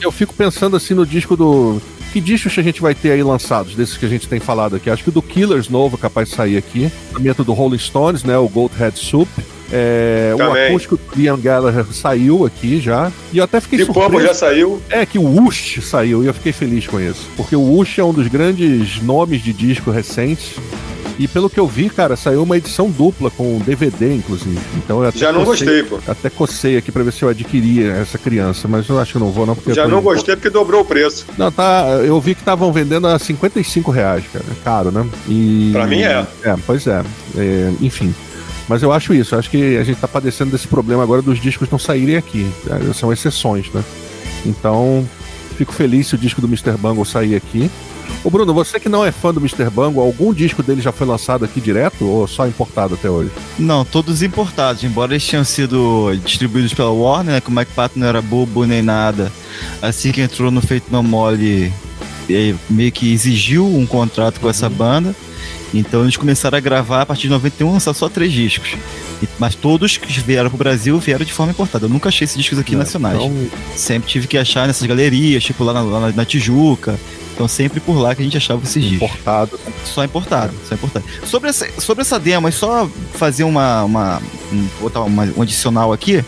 [0.00, 1.80] Eu fico pensando assim no disco do.
[2.12, 4.88] Que discos a gente vai ter aí lançados, desses que a gente tem falado aqui?
[4.90, 6.90] Acho que o do Killers novo capaz de sair aqui.
[7.14, 8.36] O do Rolling Stones, né?
[8.36, 9.28] O Gold Head Soup.
[9.72, 13.10] É, o acústico do Ian Gallagher saiu aqui já.
[13.32, 14.26] E eu até fiquei que surpreso.
[14.26, 14.80] já saiu.
[14.88, 17.28] É, que o Wush saiu e eu fiquei feliz com isso.
[17.36, 20.54] Porque o Wush é um dos grandes nomes de disco recentes.
[21.18, 24.60] E pelo que eu vi, cara, saiu uma edição dupla com DVD, inclusive.
[24.76, 26.10] Então eu Já não cocei, gostei, pô.
[26.10, 29.30] Até cocei aqui pra ver se eu adquiria essa criança, mas eu acho que não
[29.30, 29.54] vou, não.
[29.54, 31.24] Porque Já não gostei porque dobrou o preço.
[31.38, 31.86] Não, tá.
[32.04, 34.44] Eu vi que estavam vendendo a 55 reais, cara.
[34.50, 35.08] É caro, né?
[35.26, 35.70] E.
[35.72, 36.26] Pra mim é.
[36.44, 37.02] É, pois é.
[37.36, 38.14] é enfim.
[38.68, 41.40] Mas eu acho isso, eu acho que a gente tá padecendo desse problema agora dos
[41.40, 42.50] discos não saírem aqui.
[42.68, 43.84] É, são exceções, né?
[44.44, 45.08] Então,
[45.56, 46.72] fico feliz se o disco do Mr.
[46.72, 47.70] Bungle sair aqui.
[48.22, 49.70] Ô Bruno, você que não é fã do Mr.
[49.70, 53.30] Bango, algum disco dele já foi lançado aqui direto ou só importado até hoje?
[53.58, 58.00] Não, todos importados, embora eles tenham sido distribuídos pela Warner, né, que o Mike Patton
[58.00, 59.32] não era bobo nem nada.
[59.80, 61.72] Assim que entrou no Feito No Mole,
[62.68, 65.14] meio que exigiu um contrato com essa banda.
[65.74, 68.76] Então eles começaram a gravar a partir de 91, lançar só três discos.
[69.38, 71.86] Mas todos que vieram pro Brasil vieram de forma importada.
[71.86, 73.16] Eu nunca achei esses discos aqui nacionais.
[73.16, 73.48] Então...
[73.74, 76.98] Sempre tive que achar nessas galerias, tipo lá na, lá na Tijuca.
[77.34, 79.10] Então sempre por lá que a gente achava esses discos.
[79.10, 79.60] Importado.
[79.84, 81.04] Só importado, só importado.
[81.24, 86.24] Sobre essa, sobre essa demo, é só fazer uma, uma, um, uma, um adicional aqui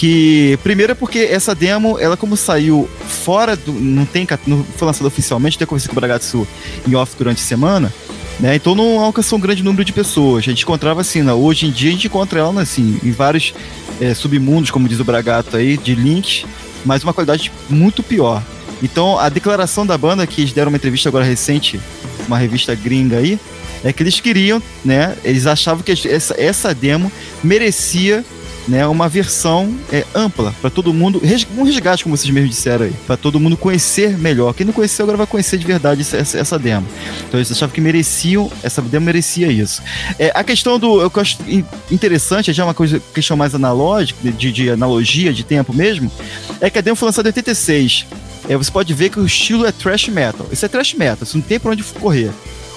[0.00, 4.86] que primeiro é porque essa demo, ela como saiu fora do, não tem, não foi
[4.86, 6.48] lançada oficialmente, até conversei com o Bragatsu
[6.88, 7.92] em off durante a semana,
[8.40, 8.56] né?
[8.56, 10.38] Então não alcançou um grande número de pessoas.
[10.38, 11.32] A gente encontrava assim, né?
[11.32, 13.54] hoje em dia a gente encontra ela assim, em vários
[14.00, 16.44] é, submundos, como diz o Bragato aí, de links,
[16.84, 18.42] mas uma qualidade muito pior.
[18.82, 21.78] Então, a declaração da banda, que eles deram uma entrevista agora recente,
[22.26, 23.38] uma revista gringa aí,
[23.84, 25.16] é que eles queriam, né?
[25.22, 27.12] Eles achavam que essa, essa demo
[27.44, 28.24] merecia
[28.70, 31.20] né, uma versão é, ampla para todo mundo,
[31.58, 34.54] um resgate, como vocês mesmos disseram aí, para todo mundo conhecer melhor.
[34.54, 36.86] Quem não conheceu agora vai conhecer de verdade essa, essa, demo.
[37.26, 39.82] Então eles achavam que mereciam, essa demo merecia isso.
[40.18, 41.38] É, a questão do, eu acho
[41.90, 46.10] interessante, já é uma coisa, questão mais analógica, de, de analogia, de tempo mesmo,
[46.60, 48.06] é que a demo foi lançada em 86
[48.48, 50.44] é, você pode ver que o estilo é thrash metal.
[50.50, 52.32] Isso é thrash metal, isso não tem pra onde correr.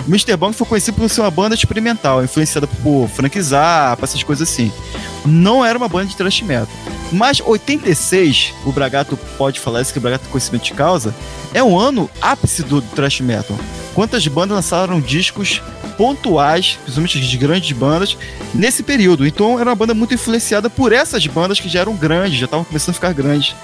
[0.06, 0.36] O Mr.
[0.36, 4.72] Bang foi conhecido por ser uma banda experimental, influenciada por Frank Zappa, essas coisas assim.
[5.26, 6.68] Não era uma banda de thrash metal.
[7.12, 11.16] Mas 86, o Bragato pode falar isso, que o Bragato tem conhecimento de causa,
[11.54, 13.58] é um ano ápice do thrash metal.
[13.94, 15.62] Quantas bandas lançaram discos
[15.98, 18.18] pontuais, principalmente de grandes bandas,
[18.54, 19.26] nesse período.
[19.26, 22.66] Então era uma banda muito influenciada por essas bandas que já eram grandes, já estavam
[22.66, 23.56] começando a ficar grandes.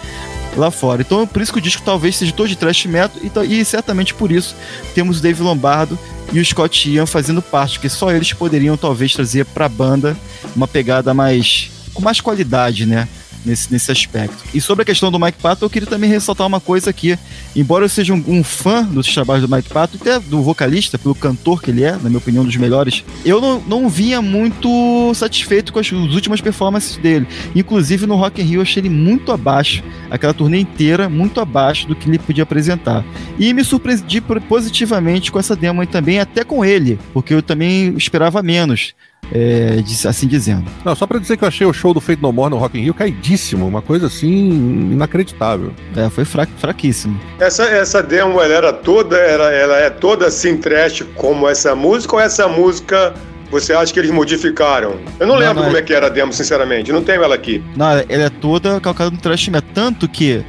[0.55, 1.01] Lá fora.
[1.01, 4.13] Então, por isso que o disco talvez seja todo de thrash metal e, e certamente
[4.13, 4.55] por isso
[4.93, 5.97] temos o Dave Lombardo
[6.31, 10.17] e o Scott Ian fazendo parte, porque só eles poderiam talvez trazer para a banda
[10.55, 13.07] uma pegada mais com mais qualidade, né?
[13.45, 14.37] Nesse, nesse aspecto.
[14.53, 17.17] E sobre a questão do Mike Patton, eu queria também ressaltar uma coisa aqui.
[17.55, 21.15] Embora eu seja um, um fã dos trabalhos do Mike Patton, até do vocalista, pelo
[21.15, 25.13] cantor que ele é, na minha opinião, um dos melhores, eu não, não vinha muito
[25.13, 27.27] satisfeito com as, as últimas performances dele.
[27.55, 31.87] Inclusive no Rock in Rio eu achei ele muito abaixo, aquela turnê inteira muito abaixo
[31.87, 33.03] do que ele podia apresentar.
[33.37, 37.93] E me surpreendi positivamente com essa demo e também, até com ele, porque eu também
[37.97, 38.93] esperava menos
[39.31, 40.65] é, assim dizendo.
[40.83, 42.77] Não, só pra dizer que eu achei o show do Feito No More no Rock
[42.77, 44.49] in Rio caidíssimo, uma coisa assim
[44.91, 45.71] inacreditável.
[45.95, 47.19] É, foi fra fraquíssimo.
[47.39, 52.15] Essa, essa demo, ela era toda, ela, ela é toda assim trash como essa música
[52.15, 53.13] ou essa música
[53.51, 54.99] você acha que eles modificaram?
[55.19, 55.79] Eu não, não lembro não como é...
[55.79, 56.91] é que era a demo, sinceramente.
[56.91, 57.63] Não tenho ela aqui.
[57.75, 59.69] Não, ela é toda calcada no trash metal.
[59.73, 60.43] Tanto que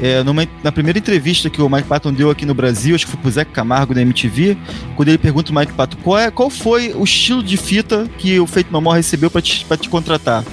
[0.00, 3.12] é, numa, na primeira entrevista que o Mike Patton deu aqui no Brasil, acho que
[3.12, 4.56] foi pro Zé Camargo da MTV,
[4.94, 8.38] quando ele pergunta ao Mike Patton qual, é, qual foi o estilo de fita que
[8.38, 10.44] o Feito No More recebeu para te, pra te contratar.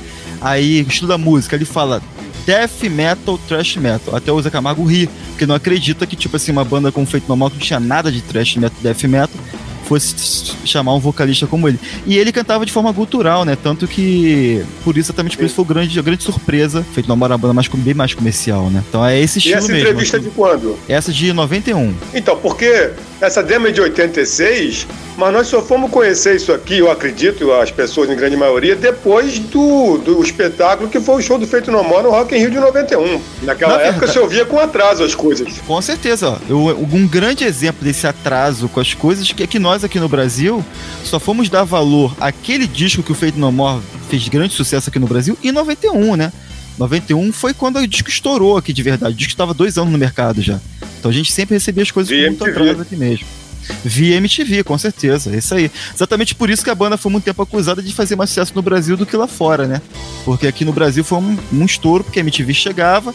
[0.41, 2.01] Aí, o estilo da música, ele fala
[2.45, 4.15] death metal, thrash metal.
[4.15, 7.27] Até o Zé Camargo ri, porque não acredita que, tipo assim, uma banda com Feito
[7.27, 9.35] No More que não tinha nada de thrash metal, death metal,
[9.83, 11.79] fosse chamar um vocalista como ele.
[12.05, 13.57] E ele cantava de forma gutural, né?
[13.61, 17.53] Tanto que, por isso, exatamente por isso foi grande, a grande surpresa, feito numa banda
[17.53, 18.83] mais, bem mais comercial, né?
[18.87, 19.75] Então é esse estilo mesmo.
[19.75, 20.25] E essa entrevista assim.
[20.29, 20.79] de quando?
[20.87, 21.93] Essa de 91.
[22.13, 22.91] Então, porque
[23.21, 24.87] essa demo é de 86,
[25.17, 29.37] mas nós só fomos conhecer isso aqui, eu acredito, as pessoas em grande maioria, depois
[29.39, 32.51] do, do espetáculo que foi o show do Feito No More no Rock in Rio
[32.51, 33.21] de 91.
[33.43, 34.13] Naquela Na época verdade.
[34.13, 35.53] você ouvia com atraso as coisas.
[35.67, 36.39] Com certeza.
[36.49, 40.63] Eu, um grande exemplo desse atraso com as coisas é que nós aqui no Brasil
[41.03, 44.99] só fomos dar valor àquele disco que o Feito No More fez grande sucesso aqui
[44.99, 46.31] no Brasil em 91, né?
[46.77, 49.13] 91 foi quando o disco estourou aqui de verdade.
[49.13, 50.59] O disco estava dois anos no mercado já.
[50.99, 53.42] Então a gente sempre recebia as coisas com muito atraso aqui mesmo.
[53.83, 55.33] Via MTV, com certeza.
[55.33, 55.71] É isso aí.
[55.93, 58.61] Exatamente por isso que a banda foi muito tempo acusada de fazer mais sucesso no
[58.61, 59.81] Brasil do que lá fora, né?
[60.25, 63.13] Porque aqui no Brasil foi um, um estouro, porque a MTV chegava.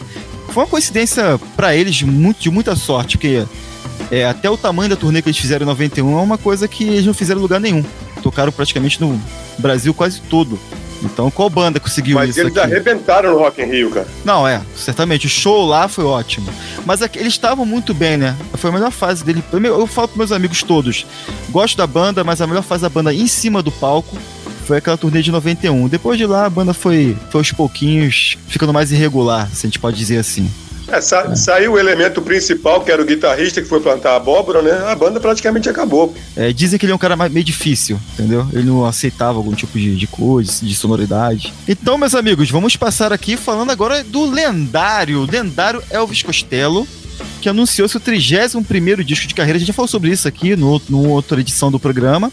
[0.49, 3.45] Foi uma coincidência para eles muito, de muita sorte, porque
[4.11, 6.83] é, até o tamanho da turnê que eles fizeram em 91 é uma coisa que
[6.83, 7.83] eles não fizeram em lugar nenhum.
[8.23, 9.19] Tocaram praticamente no
[9.57, 10.59] Brasil quase todo.
[11.03, 12.39] Então, qual banda conseguiu Mas isso?
[12.39, 12.73] Mas eles aqui?
[12.73, 14.07] arrebentaram no Rock in Rio, cara.
[14.25, 15.27] Não, é, certamente.
[15.27, 16.51] O show lá foi ótimo.
[16.85, 18.35] Mas aqui, eles estavam muito bem, né?
[18.55, 19.43] Foi a melhor fase dele.
[19.51, 21.05] Eu, eu falo pros meus amigos todos:
[21.49, 24.17] gosto da banda, mas a melhor fase da banda em cima do palco
[24.65, 25.87] foi aquela turnê de 91.
[25.87, 29.79] Depois de lá, a banda foi, foi aos pouquinhos ficando mais irregular, se a gente
[29.79, 30.49] pode dizer assim.
[30.91, 31.35] É, sa.
[31.35, 34.91] Saiu o elemento principal, que era o guitarrista que foi plantar a abóbora, né?
[34.91, 36.13] A banda praticamente acabou.
[36.35, 38.47] É, dizem que ele é um cara meio difícil, entendeu?
[38.53, 41.53] Ele não aceitava algum tipo de, de coisa, de sonoridade.
[41.67, 46.87] Então, meus amigos, vamos passar aqui falando agora do lendário, lendário Elvis Costello,
[47.41, 49.57] que anunciou seu 31 disco de carreira.
[49.57, 52.31] A gente já falou sobre isso aqui no, no outra edição do programa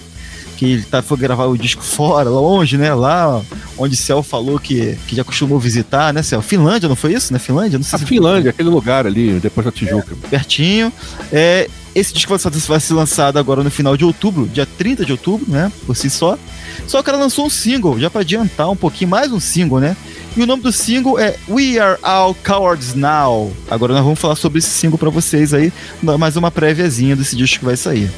[0.56, 2.92] que ele tá, foi gravar o disco fora, longe, né?
[2.94, 3.42] Lá
[3.78, 6.40] onde Céu falou que, que já costumou visitar, né, Céu?
[6.40, 7.38] Finlândia, não foi isso, né?
[7.38, 7.78] Finlândia?
[7.78, 8.50] Não sei a se Finlândia, foi.
[8.50, 10.16] aquele lugar ali, depois da Tijuca.
[10.24, 10.92] É, pertinho.
[11.30, 12.36] É, esse disco
[12.68, 15.72] vai ser lançado agora no final de outubro, dia 30 de outubro, né?
[15.86, 16.38] Por si só.
[16.86, 19.96] Só que ela lançou um single, já para adiantar um pouquinho, mais um single, né?
[20.36, 23.50] E o nome do single é We Are All Cowards Now.
[23.70, 27.60] Agora nós vamos falar sobre esse single para vocês aí, mais uma préviazinha desse disco
[27.60, 28.10] que vai sair.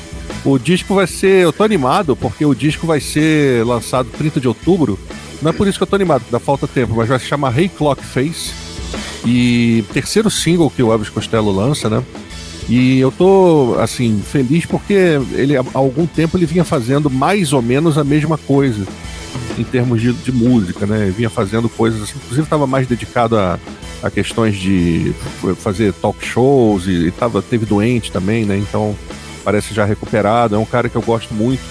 [0.45, 1.45] O disco vai ser.
[1.45, 4.99] Eu tô animado porque o disco vai ser lançado 30 de outubro.
[5.43, 7.57] Não é por isso que eu tô animado, dá falta tempo, mas vai se chamar
[7.57, 8.53] Hey Clock Face.
[9.25, 12.03] E terceiro single que o Elvis Costello lança, né?
[12.69, 17.62] E eu tô, assim, feliz porque ele há algum tempo ele vinha fazendo mais ou
[17.62, 18.87] menos a mesma coisa
[19.57, 21.12] em termos de, de música, né?
[21.17, 23.59] Vinha fazendo coisas assim, inclusive estava mais dedicado a,
[24.03, 25.14] a questões de
[25.57, 28.59] fazer talk shows e, e tava, teve doente também, né?
[28.59, 28.95] Então
[29.38, 31.62] parece já recuperado, é um cara que eu gosto muito.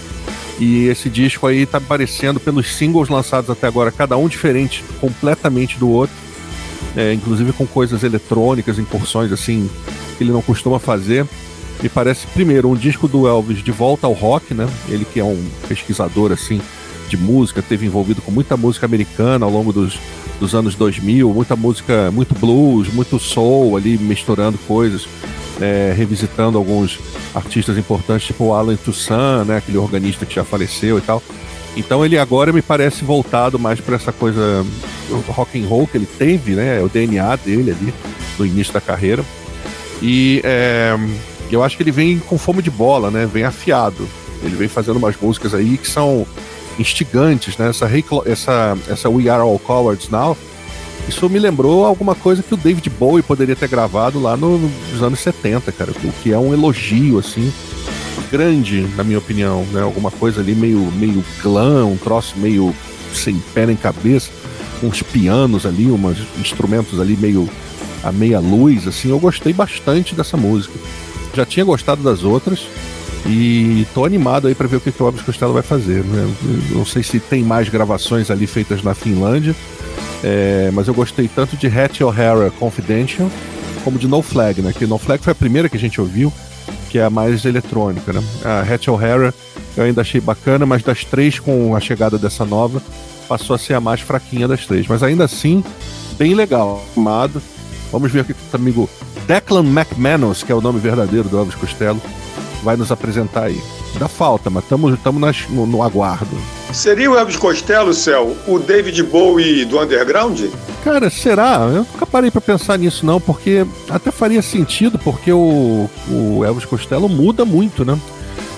[0.60, 5.78] E esse disco aí tá aparecendo pelos singles lançados até agora, cada um diferente completamente
[5.78, 6.16] do outro.
[6.96, 9.70] É, inclusive com coisas eletrônicas, incursões assim,
[10.18, 11.28] que ele não costuma fazer.
[11.82, 14.68] Me parece, primeiro, um disco do Elvis de volta ao rock, né?
[14.90, 16.60] Ele que é um pesquisador assim
[17.08, 20.00] de música, teve envolvido com muita música americana ao longo dos,
[20.40, 25.08] dos anos 2000, muita música, muito blues, muito soul ali, misturando coisas
[25.62, 27.00] é, revisitando alguns
[27.34, 31.22] artistas importantes, tipo o Alan Toussaint, né, aquele organista que já faleceu e tal.
[31.76, 34.66] Então ele agora me parece voltado mais para essa coisa
[35.28, 37.94] rock and roll que ele teve, né, o DNA dele ali
[38.38, 39.24] no início da carreira.
[40.02, 40.98] E é,
[41.52, 44.08] eu acho que ele vem com fome de bola, né, vem afiado.
[44.44, 46.26] Ele vem fazendo umas músicas aí que são
[46.80, 47.70] instigantes, né?
[47.70, 47.90] Essa,
[48.26, 50.38] essa, essa We Are All Cowards Now
[51.08, 55.02] Isso me lembrou alguma coisa que o David Bowie poderia ter gravado lá no, nos
[55.02, 57.52] anos 70, cara, o que é um elogio, assim,
[58.32, 59.82] grande, na minha opinião, né?
[59.82, 62.76] Alguma coisa ali meio, meio glam, um troço meio
[63.14, 64.30] sem pé nem cabeça,
[64.84, 67.50] uns pianos ali, uns instrumentos ali meio
[68.04, 70.74] a meia luz, assim, eu gostei bastante dessa música.
[71.34, 72.68] Já tinha gostado das outras
[73.28, 76.04] e tô animado aí para ver o que, que o Elvis Costello vai fazer.
[76.04, 76.34] Né?
[76.72, 79.56] Não sei se tem mais gravações ali feitas na Finlândia,
[80.24, 83.30] é, mas eu gostei tanto de Hattie O'Hara Confidential
[83.84, 84.74] como de No Flag, né?
[84.74, 86.32] Que No Flag foi a primeira que a gente ouviu,
[86.90, 88.24] que é a mais eletrônica, né?
[88.44, 89.34] A Hattie O'Hara
[89.78, 92.82] eu ainda achei bacana, mas das três, com a chegada dessa nova,
[93.28, 94.88] passou a ser a mais fraquinha das três.
[94.88, 95.64] Mas ainda assim,
[96.18, 96.84] bem legal.
[96.98, 97.42] Amado.
[97.92, 98.90] Vamos ver o que o amigo
[99.28, 102.02] Declan McManus, que é o nome verdadeiro do Elvis Costello,
[102.64, 103.62] vai nos apresentar aí.
[103.98, 105.00] Dá falta, mas estamos
[105.50, 106.38] no, no aguardo.
[106.74, 110.42] Seria o Elvis Costello, Céu, o David Bowie do underground?
[110.84, 111.60] Cara, será?
[111.62, 116.66] Eu nunca parei para pensar nisso não, porque até faria sentido, porque o, o Elvis
[116.66, 117.98] Costello muda muito, né?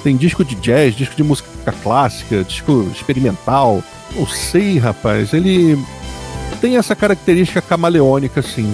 [0.03, 1.49] Tem disco de jazz, disco de música
[1.83, 3.83] clássica, disco experimental.
[4.15, 5.33] Não sei, rapaz.
[5.33, 5.77] Ele
[6.59, 8.73] tem essa característica camaleônica, assim.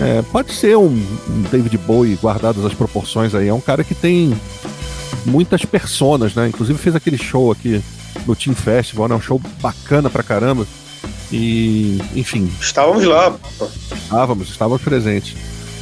[0.00, 3.48] É, pode ser um, um, David Bowie, guardadas as proporções aí.
[3.48, 4.34] É um cara que tem
[5.26, 6.48] muitas personas, né?
[6.48, 7.82] Inclusive fez aquele show aqui
[8.26, 9.14] no Team Festival, né?
[9.14, 10.66] Um show bacana pra caramba.
[11.30, 12.50] E, enfim.
[12.60, 13.34] Estávamos lá.
[13.92, 15.36] Estávamos, estávamos presentes.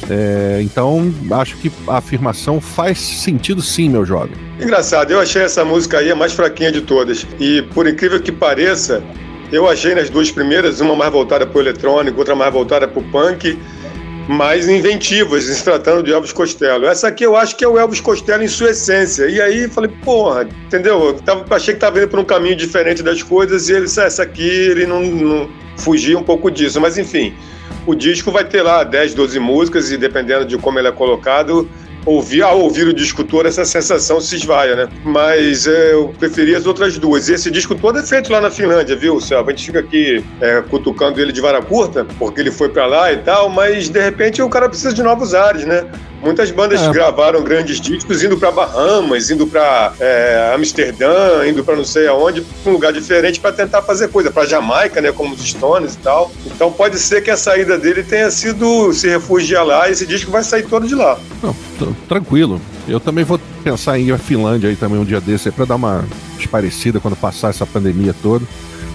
[0.09, 4.35] É, então, acho que a afirmação faz sentido sim, meu jovem.
[4.59, 7.25] Engraçado, eu achei essa música aí a mais fraquinha de todas.
[7.39, 9.03] E, por incrível que pareça,
[9.51, 12.99] eu achei nas duas primeiras, uma mais voltada para o eletrônico, outra mais voltada para
[12.99, 13.57] o punk,
[14.27, 16.85] mais inventivas, se tratando de Elvis Costello.
[16.85, 19.27] Essa aqui eu acho que é o Elvis Costello em sua essência.
[19.27, 21.03] E aí falei, porra, entendeu?
[21.05, 24.23] Eu tava, achei que estava indo por um caminho diferente das coisas e ele, essa
[24.23, 26.79] aqui, ele não, não fugia um pouco disso.
[26.79, 27.33] Mas enfim,
[27.85, 31.67] o disco vai ter lá 10, 12 músicas e dependendo de como ele é colocado,
[32.05, 34.89] ouvir, ao ouvir o disco todo, essa sensação se esvaia, né?
[35.03, 37.29] Mas é, eu preferi as outras duas.
[37.29, 39.51] E esse disco todo é feito lá na Finlândia, viu, Selva?
[39.51, 43.11] A gente fica aqui é, cutucando ele de vara curta, porque ele foi para lá
[43.11, 45.85] e tal, mas de repente o cara precisa de novos ares, né?
[46.21, 46.91] Muitas bandas é.
[46.91, 52.45] gravaram grandes discos indo para Bahamas, indo para é, Amsterdã, indo para não sei aonde,
[52.65, 56.31] um lugar diferente para tentar fazer coisa, para Jamaica, né, como os Stones e tal.
[56.45, 60.29] Então pode ser que a saída dele tenha sido se refugiar lá e esse disco
[60.29, 61.17] vai sair todo de lá.
[61.41, 61.55] Não,
[62.07, 62.61] tranquilo.
[62.87, 65.75] Eu também vou pensar em ir à Finlândia aí também um dia desse para dar
[65.75, 66.05] uma
[66.49, 68.45] parecida quando passar essa pandemia toda.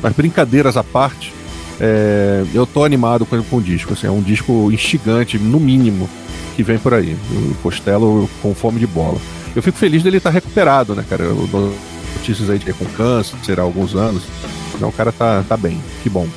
[0.03, 1.33] Mas brincadeiras à parte,
[1.81, 3.95] é, eu tô animado com, com o disco.
[3.95, 6.09] Assim, é um disco instigante, no mínimo
[6.57, 7.17] que vem por aí.
[7.31, 9.19] O Costello com fome de bola.
[9.55, 11.23] Eu fico feliz dele estar recuperado, né, cara?
[11.23, 11.73] Eu dou
[12.17, 14.23] notícias aí de é com câncer, será alguns anos.
[14.81, 16.29] Não, o cara tá, tá bem, que bom.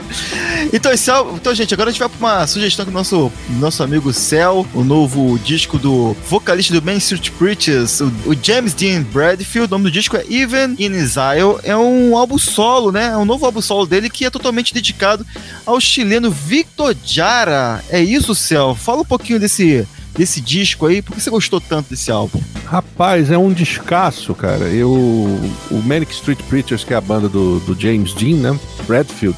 [0.71, 3.83] Então, Céu, então, gente, agora a gente vai para uma sugestão que o nosso, nosso
[3.83, 9.01] amigo Cell, o novo disco do vocalista do Main Street Preachers, o, o, James Dean
[9.03, 9.67] Bradfield.
[9.67, 11.59] O nome do disco é Even in Exile.
[11.63, 13.07] É um álbum solo, né?
[13.07, 15.25] É um novo álbum solo dele que é totalmente dedicado
[15.65, 17.83] ao chileno Victor Jara.
[17.89, 18.75] É isso, Céu?
[18.75, 19.85] Fala um pouquinho desse
[20.17, 21.01] desse disco aí?
[21.01, 22.41] Por que você gostou tanto desse álbum?
[22.65, 24.65] Rapaz, é um descasso, cara.
[24.65, 28.59] Eu, o Manic Street Preachers, que é a banda do, do James Dean, né?
[28.85, 29.37] Bradfield,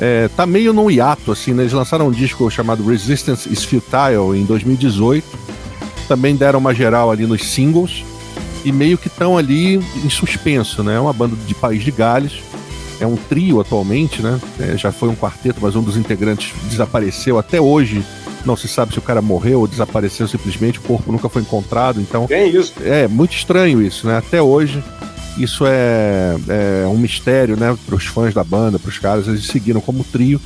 [0.00, 1.62] é, tá meio num hiato, assim, né?
[1.62, 5.26] Eles lançaram um disco chamado Resistance is Futile em 2018.
[6.08, 8.04] Também deram uma geral ali nos singles.
[8.64, 10.96] E meio que estão ali em suspenso, né?
[10.96, 12.40] É uma banda de País de Gales.
[12.98, 14.40] É um trio atualmente, né?
[14.58, 18.04] É, já foi um quarteto, mas um dos integrantes desapareceu até hoje
[18.46, 22.00] não se sabe se o cara morreu ou desapareceu simplesmente, o corpo nunca foi encontrado,
[22.00, 22.26] então...
[22.26, 22.74] Tem isso.
[22.82, 24.16] É, muito estranho isso, né?
[24.16, 24.82] Até hoje,
[25.36, 29.46] isso é, é um mistério, né, para os fãs da banda, para os caras, eles
[29.46, 30.40] seguiram como trio.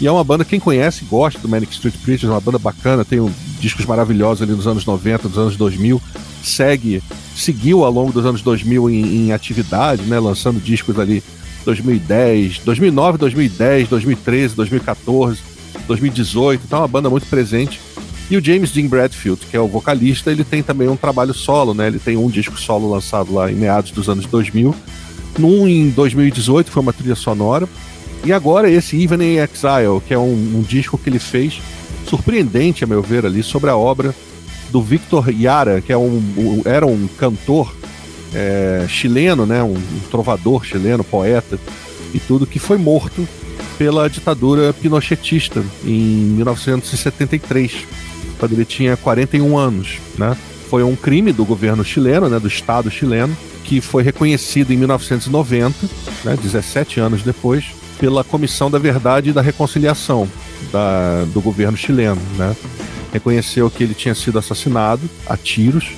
[0.00, 3.04] E é uma banda, quem conhece, gosta do Manic Street Preachers, é uma banda bacana,
[3.04, 3.30] tem um,
[3.60, 6.02] discos maravilhosos ali dos anos 90, dos anos 2000,
[6.42, 7.00] segue,
[7.36, 11.22] seguiu ao longo dos anos 2000 em, em atividade, né, lançando discos ali
[11.64, 15.38] 2010, 2009, 2010, 2013, 2014,
[15.86, 17.80] 2018, então é uma banda muito presente.
[18.30, 21.74] E o James Dean Bradfield, que é o vocalista, ele tem também um trabalho solo,
[21.74, 21.88] né?
[21.88, 24.74] Ele tem um disco solo lançado lá em meados dos anos 2000,
[25.38, 27.68] num em 2018, foi uma trilha sonora,
[28.24, 31.60] e agora esse Even in Exile, que é um, um disco que ele fez,
[32.08, 34.14] surpreendente, a meu ver, ali, sobre a obra
[34.70, 37.74] do Victor Yara, que é um, um era um cantor
[38.34, 39.62] é, chileno, né?
[39.62, 41.58] Um, um trovador chileno, poeta
[42.14, 43.28] e tudo, que foi morto
[43.78, 47.86] pela ditadura pinochetista em 1973,
[48.38, 50.36] quando ele tinha 41 anos, né?
[50.68, 55.88] Foi um crime do governo chileno, né, do Estado chileno, que foi reconhecido em 1990,
[56.24, 57.66] né, 17 anos depois,
[57.98, 60.28] pela Comissão da Verdade e da Reconciliação.
[60.72, 62.54] da, do governo chileno, né?
[63.12, 65.92] Reconheceu que ele tinha sido assassinado a tiros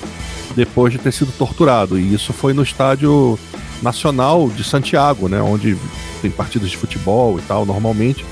[0.55, 1.99] depois de ter sido torturado.
[1.99, 3.39] E isso foi no estádio
[3.83, 5.41] nacional de Santiago, né?
[5.41, 5.77] Onde
[6.22, 8.24] tem partidas de futebol e tal, normalmente.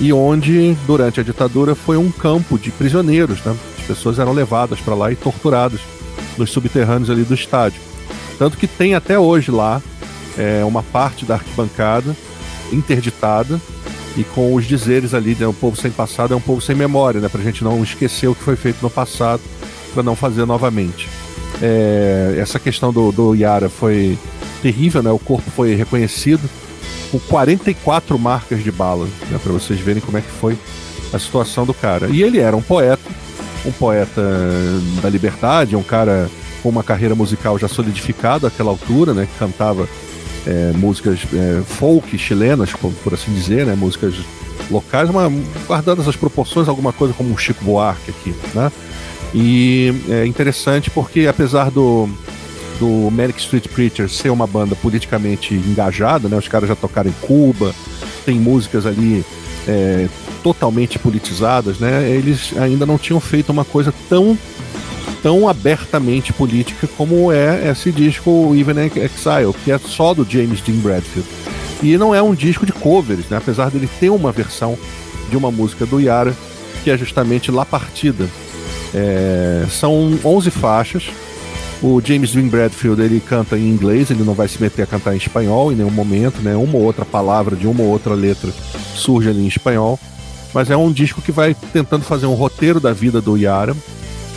[0.00, 3.54] E onde, durante a ditadura, foi um campo de prisioneiros, né?
[3.78, 5.80] As pessoas eram levadas para lá e torturadas
[6.36, 7.80] nos subterrâneos ali do estádio.
[8.38, 9.82] Tanto que tem até hoje lá
[10.36, 12.16] é, uma parte da arquibancada
[12.72, 13.60] interditada
[14.16, 17.20] e com os dizeres ali de um povo sem passado é um povo sem memória,
[17.20, 17.28] né?
[17.28, 19.42] Pra gente não esquecer o que foi feito no passado,
[19.92, 21.08] para não fazer novamente.
[21.60, 24.16] É, essa questão do, do Yara foi
[24.60, 25.10] terrível, né?
[25.10, 26.48] O corpo foi reconhecido
[27.10, 29.38] com 44 marcas de bala, né?
[29.42, 30.58] Para vocês verem como é que foi
[31.12, 32.08] a situação do cara.
[32.08, 33.10] E ele era um poeta,
[33.64, 34.22] um poeta
[35.02, 36.28] da liberdade, um cara
[36.62, 39.26] com uma carreira musical já solidificada àquela altura, né?
[39.26, 39.88] Que cantava
[40.46, 43.74] é, músicas é, folk chilenas, por, por, assim dizer, né?
[43.74, 44.14] Músicas
[44.70, 45.32] locais, mas
[45.66, 48.70] guardando as proporções, alguma coisa como um Chico Buarque aqui, né?
[49.34, 52.08] E é interessante porque apesar do
[52.78, 56.36] do Manic Street Preachers ser uma banda politicamente engajada, né?
[56.36, 57.74] Os caras já tocaram em Cuba,
[58.24, 59.24] tem músicas ali
[59.66, 60.08] é,
[60.42, 62.08] totalmente politizadas, né?
[62.10, 64.36] Eles ainda não tinham feito uma coisa tão
[65.22, 70.76] tão abertamente política como é esse disco Even Exile, que é só do James Dean
[70.76, 71.28] Bradfield.
[71.82, 73.36] E não é um disco de covers, né?
[73.36, 74.78] apesar dele ter uma versão
[75.28, 76.34] de uma música do Yara,
[76.82, 78.28] que é justamente La Partida.
[78.94, 81.04] É, são 11 faixas.
[81.80, 85.14] O James Dean Bradfield ele canta em inglês, ele não vai se meter a cantar
[85.14, 86.56] em espanhol em nenhum momento, né?
[86.56, 88.50] Uma ou outra palavra de uma ou outra letra
[88.94, 89.98] surge ali em espanhol.
[90.52, 93.76] Mas é um disco que vai tentando fazer um roteiro da vida do Yara,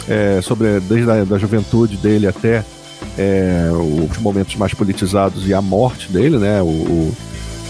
[0.08, 2.64] é, sobre desde a da juventude dele até
[3.18, 6.62] é, os momentos mais politizados e a morte dele, né?
[6.62, 7.18] O, o,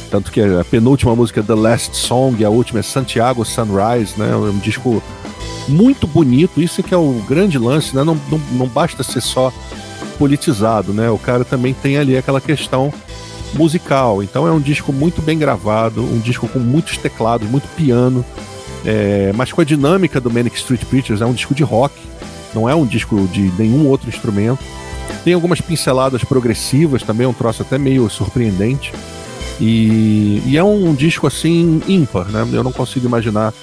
[0.09, 4.15] tanto que a penúltima música é The Last Song e a última é Santiago Sunrise,
[4.17, 4.32] né?
[4.32, 5.01] É um disco
[5.68, 8.03] muito bonito, isso que é o grande lance, né?
[8.03, 9.53] Não, não, não basta ser só
[10.18, 11.09] politizado, né?
[11.09, 12.93] O cara também tem ali aquela questão
[13.53, 14.24] musical.
[14.24, 18.26] Então é um disco muito bem gravado, um disco com muitos teclados, muito piano,
[18.86, 21.93] é, mas com a dinâmica do Manic Street Preachers, é um disco de rock,
[22.53, 24.64] não é um disco de nenhum outro instrumento.
[25.24, 28.91] Tem algumas pinceladas progressivas também, um troço até meio surpreendente.
[29.59, 32.47] E, e é um disco assim ímpar, né?
[32.51, 33.53] Eu não consigo imaginar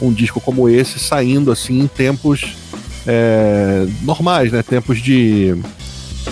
[0.00, 2.56] um disco como esse saindo assim em tempos
[3.06, 4.62] é, normais, né?
[4.62, 5.56] Tempos de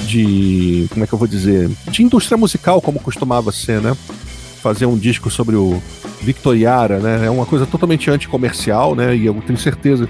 [0.07, 3.97] de como é que eu vou dizer de indústria musical como costumava ser, né?
[4.63, 5.83] Fazer um disco sobre o
[6.23, 7.27] Victoriara, né?
[7.27, 9.15] É uma coisa totalmente anticomercial, né?
[9.15, 10.09] E eu tenho certeza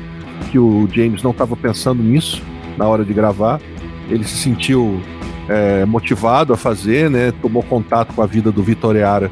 [0.51, 2.43] que o James não estava pensando nisso
[2.77, 3.61] na hora de gravar.
[4.09, 5.01] Ele se sentiu
[5.49, 7.33] é, motivado a fazer, né?
[7.43, 9.31] Tomou contato com a vida do Vitoriara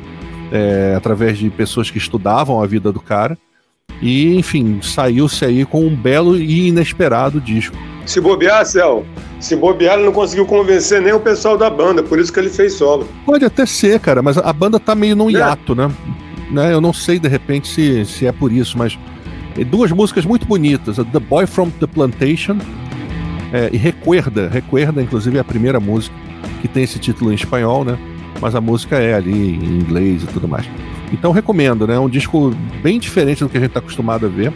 [0.50, 3.38] é, através de pessoas que estudavam a vida do cara.
[4.00, 7.76] E, enfim, saiu-se aí com um belo e inesperado disco.
[8.06, 9.04] Se bobear, Céu,
[9.38, 12.48] se bobear, ele não conseguiu convencer nem o pessoal da banda, por isso que ele
[12.48, 13.06] fez solo.
[13.26, 15.34] Pode até ser, cara, mas a banda tá meio num é.
[15.34, 15.90] hiato, né?
[16.50, 16.72] né?
[16.72, 18.98] Eu não sei, de repente, se, se é por isso, mas
[19.66, 22.56] duas músicas muito bonitas, The Boy from the Plantation
[23.52, 24.48] é, e Recuerda.
[24.48, 26.14] Recuerda, inclusive, é a primeira música
[26.60, 27.98] que tem esse título em espanhol, né?
[28.40, 30.66] Mas a música é ali em inglês e tudo mais.
[31.12, 31.94] Então recomendo, né?
[31.94, 34.52] É um disco bem diferente do que a gente está acostumado a ver.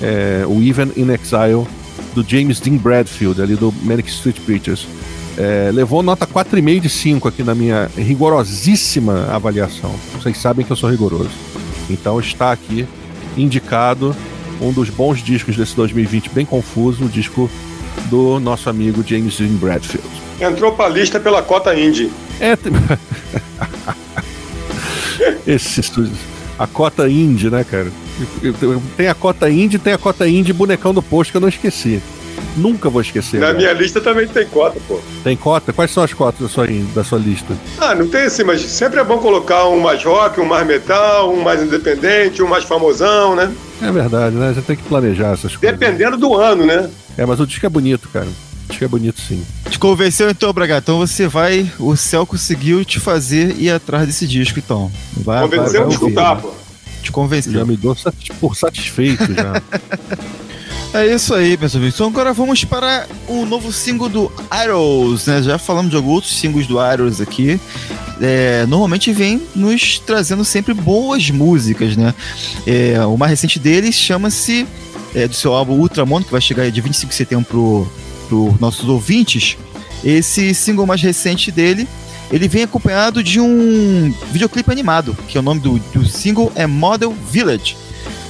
[0.00, 1.66] É, o Even in Exile,
[2.14, 4.86] do James Dean Bradfield, ali do Manic Street Preachers.
[5.36, 9.92] É, levou nota 4,5 de 5 aqui na minha rigorosíssima avaliação.
[10.14, 11.30] Vocês sabem que eu sou rigoroso.
[11.90, 12.86] Então está aqui
[13.36, 14.14] indicado
[14.60, 17.50] um dos bons discos desse 2020 bem confuso, o disco
[18.08, 20.08] do nosso amigo James Dean Bradfield.
[20.40, 22.10] Entrou pra lista pela cota indie.
[22.40, 22.56] É.
[25.46, 25.80] Esse
[26.58, 27.90] a cota indie, né, cara?
[28.96, 32.00] Tem a cota indie, tem a cota indie bonecão do posto que eu não esqueci.
[32.56, 33.40] Nunca vou esquecer.
[33.40, 35.00] Na minha lista também tem cota, pô.
[35.24, 35.72] Tem cota?
[35.72, 37.56] Quais são as cotas da sua, da sua lista?
[37.80, 41.32] Ah, não tem assim, mas sempre é bom colocar um mais rock, um mais metal,
[41.32, 43.52] um mais independente, um mais famosão, né?
[43.82, 44.52] É verdade, né?
[44.54, 45.78] Você tem que planejar essas coisas.
[45.78, 46.88] Dependendo do ano, né?
[47.16, 48.28] É, mas o disco é bonito, cara.
[48.74, 49.44] O disco é bonito, sim.
[49.70, 50.78] Te convenceu então, Braga?
[50.78, 51.70] Então você vai.
[51.78, 54.90] O céu conseguiu te fazer ir atrás desse disco, então.
[55.16, 56.50] Vai, Convenceu vai, vai escutar, pô.
[57.00, 57.52] Te convenceu.
[57.52, 57.96] Já me dou
[58.40, 59.62] por satisfeito já.
[60.92, 61.82] É isso aí, pessoal.
[61.82, 65.42] Então agora vamos para o novo single do Idols, né?
[65.42, 67.58] Já falamos de alguns outros singles do Idols aqui.
[68.20, 72.14] É, normalmente vem nos trazendo sempre boas músicas, né?
[72.64, 74.68] É, o mais recente deles chama-se
[75.16, 77.58] é, do seu álbum Ultramondo, que vai chegar de 25 de setembro para
[78.30, 79.56] os nossos ouvintes.
[80.02, 81.88] Esse single mais recente dele,
[82.30, 86.66] ele vem acompanhado de um videoclipe animado, que é o nome do, do single é
[86.66, 87.76] Model Village.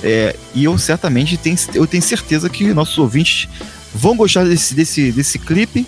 [0.02, 3.48] É, e eu certamente tenho, eu tenho certeza que nossos ouvintes
[3.94, 5.86] vão gostar desse, desse, desse clipe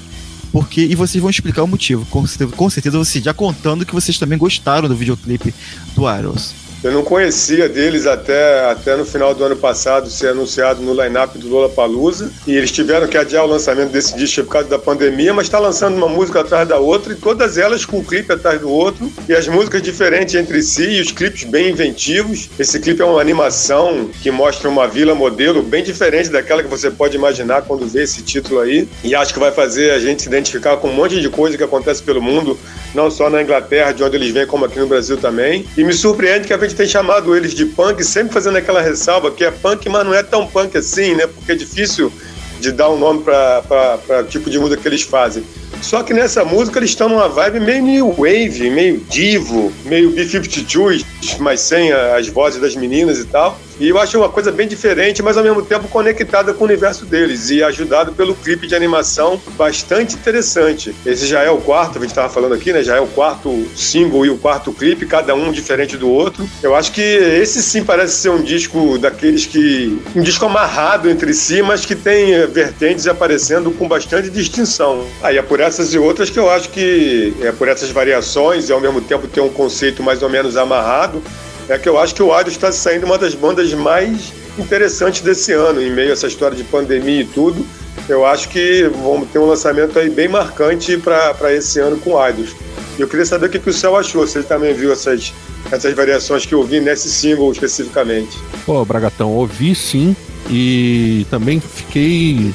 [0.52, 2.06] porque e vocês vão explicar o motivo.
[2.06, 2.24] Com
[2.56, 5.54] com certeza vocês já contando que vocês também gostaram do videoclipe
[5.94, 6.65] do Idols.
[6.86, 11.36] Eu não conhecia deles até, até no final do ano passado ser anunciado no line-up
[11.36, 12.30] do Lola Palusa.
[12.46, 15.58] E eles tiveram que adiar o lançamento desse disco por causa da pandemia, mas está
[15.58, 19.10] lançando uma música atrás da outra e todas elas com um clipe atrás do outro.
[19.28, 22.48] E as músicas diferentes entre si e os clipes bem inventivos.
[22.56, 26.88] Esse clipe é uma animação que mostra uma vila modelo bem diferente daquela que você
[26.88, 28.88] pode imaginar quando vê esse título aí.
[29.02, 31.64] E acho que vai fazer a gente se identificar com um monte de coisa que
[31.64, 32.56] acontece pelo mundo,
[32.94, 35.66] não só na Inglaterra, de onde eles vêm, como aqui no Brasil também.
[35.76, 39.30] E me surpreende que a gente tem chamado eles de punk, sempre fazendo aquela ressalva
[39.30, 41.26] que é punk, mas não é tão punk assim, né?
[41.26, 42.12] Porque é difícil
[42.60, 45.44] de dar um nome para o tipo de música que eles fazem.
[45.82, 51.04] Só que nessa música eles estão numa vibe meio new wave, meio divo, meio B-52,
[51.38, 53.58] mas sem as vozes das meninas e tal.
[53.78, 57.04] E eu acho uma coisa bem diferente, mas ao mesmo tempo conectada com o universo
[57.04, 60.94] deles e ajudado pelo clipe de animação bastante interessante.
[61.04, 62.82] Esse já é o quarto, a gente estava falando aqui, né?
[62.82, 66.48] Já é o quarto single e o quarto clipe, cada um diferente do outro.
[66.62, 70.00] Eu acho que esse sim parece ser um disco daqueles que.
[70.14, 75.06] um disco amarrado entre si, mas que tem vertentes aparecendo com bastante distinção.
[75.22, 78.68] Aí ah, é por essas e outras que eu acho que é por essas variações
[78.68, 81.22] e ao mesmo tempo ter um conceito mais ou menos amarrado
[81.68, 85.52] é que eu acho que o Ado está saindo uma das bandas mais interessantes desse
[85.52, 87.66] ano, em meio a essa história de pandemia e tudo.
[88.08, 92.54] Eu acho que vamos ter um lançamento aí bem marcante para esse ano com Idols.
[92.96, 95.32] E eu queria saber o que, que o Céu achou, se ele também viu essas,
[95.70, 98.38] essas variações que eu ouvi nesse single especificamente.
[98.64, 100.14] Pô, Bragatão, ouvi sim
[100.48, 102.54] e também fiquei.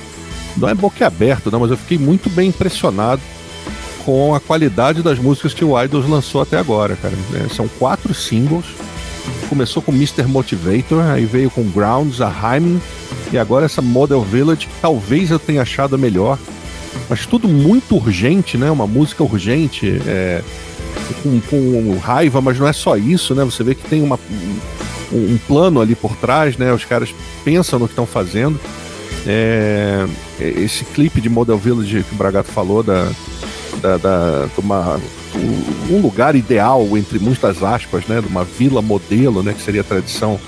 [0.56, 3.22] Não é boquiaberto, não, mas eu fiquei muito bem impressionado
[4.06, 7.14] com a qualidade das músicas que o Idols lançou até agora, cara.
[7.36, 8.66] É, são quatro singles
[9.50, 10.24] começou com Mr.
[10.24, 12.82] Motivator, aí veio com Grounds, a Hymen,
[13.32, 16.38] e agora essa Model Village, talvez eu tenha achado a melhor.
[17.10, 18.70] Mas tudo muito urgente, né?
[18.72, 20.42] Uma música urgente, é,
[21.22, 23.44] com, com, raiva, mas não é só isso, né?
[23.44, 24.20] Você vê que tem uma,
[25.12, 26.74] um, um plano ali por trás, né?
[26.74, 27.14] Os caras
[27.44, 28.60] pensam no que estão fazendo.
[29.28, 30.06] É,
[30.40, 33.10] esse clipe de Model Village que o Bragato falou, da,
[33.82, 35.00] da, da, de uma
[35.90, 39.84] um lugar ideal, entre muitas aspas, né, de uma vila modelo, né, que seria a
[39.84, 40.40] tradição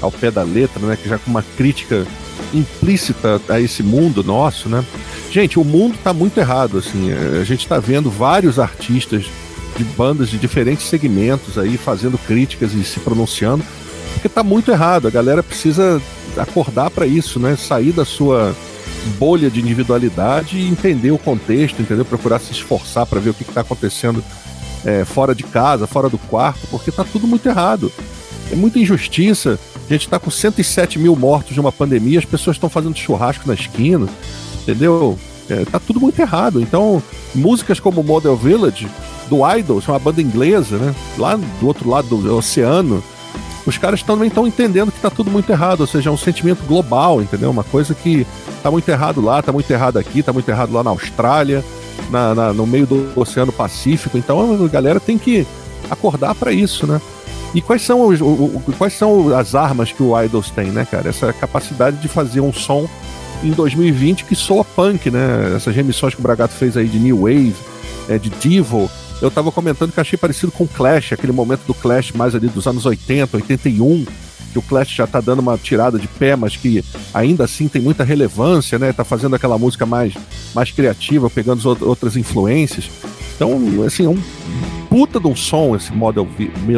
[0.00, 2.06] ao pé da letra, né, que já com uma crítica
[2.52, 4.84] implícita a esse mundo nosso, né?
[5.30, 9.26] Gente, o mundo está muito errado, assim, a gente está vendo vários artistas
[9.76, 13.64] de bandas de diferentes segmentos aí fazendo críticas e se pronunciando,
[14.12, 15.08] porque está muito errado.
[15.08, 16.00] A galera precisa
[16.36, 17.56] acordar para isso, né?
[17.56, 18.54] Sair da sua
[19.18, 22.04] bolha de individualidade e entender o contexto, entendeu?
[22.04, 24.22] Procurar se esforçar para ver o que está acontecendo
[24.84, 27.92] é, fora de casa, fora do quarto, porque está tudo muito errado.
[28.50, 29.58] É muita injustiça.
[29.88, 33.46] A gente está com 107 mil mortos de uma pandemia, as pessoas estão fazendo churrasco
[33.46, 34.08] na esquina,
[34.62, 35.18] entendeu?
[35.48, 36.60] É, tá tudo muito errado.
[36.60, 37.02] Então,
[37.34, 38.88] músicas como Model Village,
[39.28, 40.94] do Idols, uma banda inglesa, né?
[41.18, 43.02] Lá do outro lado do oceano,
[43.66, 46.64] os caras também estão entendendo que está tudo muito errado, ou seja, é um sentimento
[46.66, 47.50] global, entendeu?
[47.50, 50.82] Uma coisa que está muito errado lá, está muito errado aqui, está muito errado lá
[50.82, 51.64] na Austrália,
[52.10, 54.18] na, na, no meio do Oceano Pacífico.
[54.18, 55.46] Então a galera tem que
[55.90, 57.00] acordar para isso, né?
[57.54, 60.86] E quais são, os, o, o, quais são as armas que o Idols tem, né,
[60.90, 61.08] cara?
[61.08, 62.88] Essa capacidade de fazer um som
[63.42, 65.54] em 2020 que soa punk, né?
[65.56, 67.54] Essas remissões que o Bragato fez aí de New Wave,
[68.08, 68.90] é, de Devil,
[69.22, 72.48] eu tava comentando que achei parecido com o Clash, aquele momento do Clash mais ali
[72.48, 74.04] dos anos 80, 81,
[74.52, 77.82] que o Clash já tá dando uma tirada de pé, mas que ainda assim tem
[77.82, 78.92] muita relevância, né?
[78.92, 80.14] Tá fazendo aquela música mais,
[80.54, 82.88] mais criativa, pegando as outras influências.
[83.34, 84.18] Então, assim, é um
[84.88, 86.28] puta de um som esse Model,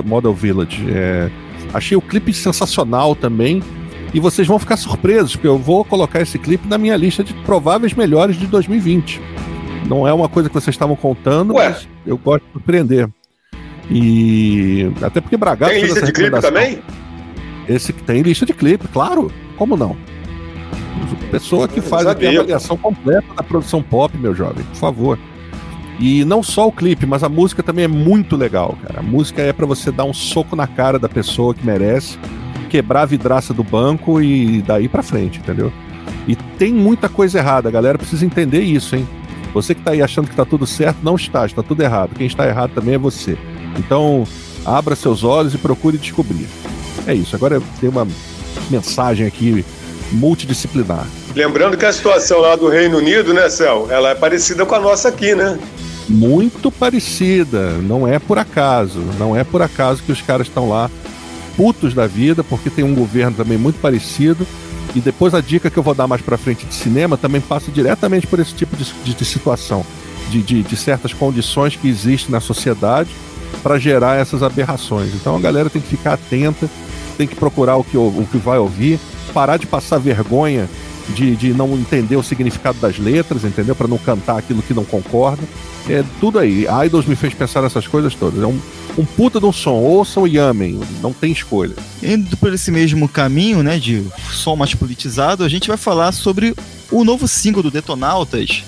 [0.06, 0.86] Model Village.
[0.88, 1.30] É,
[1.74, 3.62] achei o clipe sensacional também.
[4.14, 7.34] E vocês vão ficar surpresos, porque eu vou colocar esse clipe na minha lista de
[7.34, 9.20] prováveis melhores de 2020.
[9.86, 11.68] Não é uma coisa que vocês estavam contando, Ué.
[11.68, 13.08] mas eu gosto de surpreender.
[13.90, 16.82] E até porque Bragato tem lista de clipe também?
[17.68, 19.30] Esse que tem lista de clipe, claro.
[19.56, 19.96] Como não?
[21.30, 25.18] Pessoa que faz a avaliação completa da produção pop, meu jovem, por favor.
[25.98, 29.00] E não só o clipe, mas a música também é muito legal, cara.
[29.00, 32.18] A música é para você dar um soco na cara da pessoa que merece,
[32.68, 35.72] quebrar a vidraça do banco e daí para frente, entendeu?
[36.28, 39.08] E tem muita coisa errada, a galera precisa entender isso, hein?
[39.56, 42.10] Você que está aí achando que está tudo certo, não está, está tudo errado.
[42.14, 43.38] Quem está errado também é você.
[43.78, 44.28] Então,
[44.66, 46.46] abra seus olhos e procure descobrir.
[47.06, 47.34] É isso.
[47.34, 48.06] Agora tem uma
[48.68, 49.64] mensagem aqui
[50.12, 51.06] multidisciplinar.
[51.34, 54.78] Lembrando que a situação lá do Reino Unido, né, Céu, ela é parecida com a
[54.78, 55.58] nossa aqui, né?
[56.06, 57.78] Muito parecida.
[57.78, 59.00] Não é por acaso.
[59.18, 60.90] Não é por acaso que os caras estão lá
[61.56, 64.46] putos da vida, porque tem um governo também muito parecido.
[64.96, 67.70] E depois a dica que eu vou dar mais para frente de cinema também passa
[67.70, 69.84] diretamente por esse tipo de, de, de situação,
[70.30, 73.10] de, de, de certas condições que existem na sociedade
[73.62, 75.14] para gerar essas aberrações.
[75.14, 76.66] Então a galera tem que ficar atenta,
[77.18, 78.98] tem que procurar o que, o que vai ouvir,
[79.34, 80.66] parar de passar vergonha
[81.14, 83.74] de, de não entender o significado das letras, entendeu?
[83.74, 85.42] Para não cantar aquilo que não concorda.
[85.88, 86.66] É tudo aí.
[86.66, 88.42] A Idols me fez pensar nessas coisas todas.
[88.42, 88.58] É um,
[88.98, 89.74] um puta de um som.
[89.74, 90.80] Ouçam e amem.
[91.00, 91.74] Não tem escolha.
[92.02, 96.54] Indo por esse mesmo caminho, né, de som mais politizado, a gente vai falar sobre
[96.90, 98.64] o novo single do Detonautas,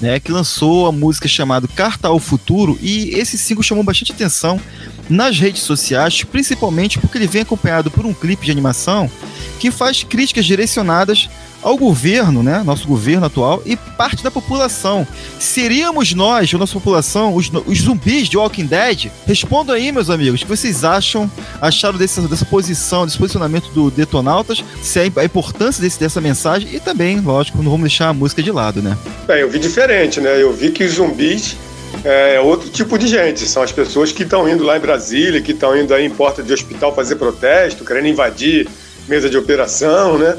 [0.00, 4.60] né, que lançou a música chamada Carta ao Futuro, e esse single chamou bastante atenção
[5.08, 9.10] nas redes sociais, principalmente porque ele vem acompanhado por um clipe de animação
[9.58, 11.28] que faz críticas direcionadas
[11.66, 15.04] ao governo, né, nosso governo atual e parte da população.
[15.40, 19.10] Seríamos nós, a nossa população, os, os zumbis de Walking Dead?
[19.26, 21.28] Respondam aí, meus amigos, o que vocês acham,
[21.60, 26.72] acharam dessa, dessa posição, desse posicionamento do Detonautas, se é a importância desse, dessa mensagem
[26.72, 28.96] e também, lógico, não vamos deixar a música de lado, né?
[29.26, 30.40] Bem, eu vi diferente, né?
[30.40, 31.56] Eu vi que os zumbis
[32.04, 33.40] é outro tipo de gente.
[33.40, 36.44] São as pessoas que estão indo lá em Brasília, que estão indo aí em porta
[36.44, 38.68] de hospital fazer protesto, querendo invadir
[39.08, 40.36] mesa de operação, né?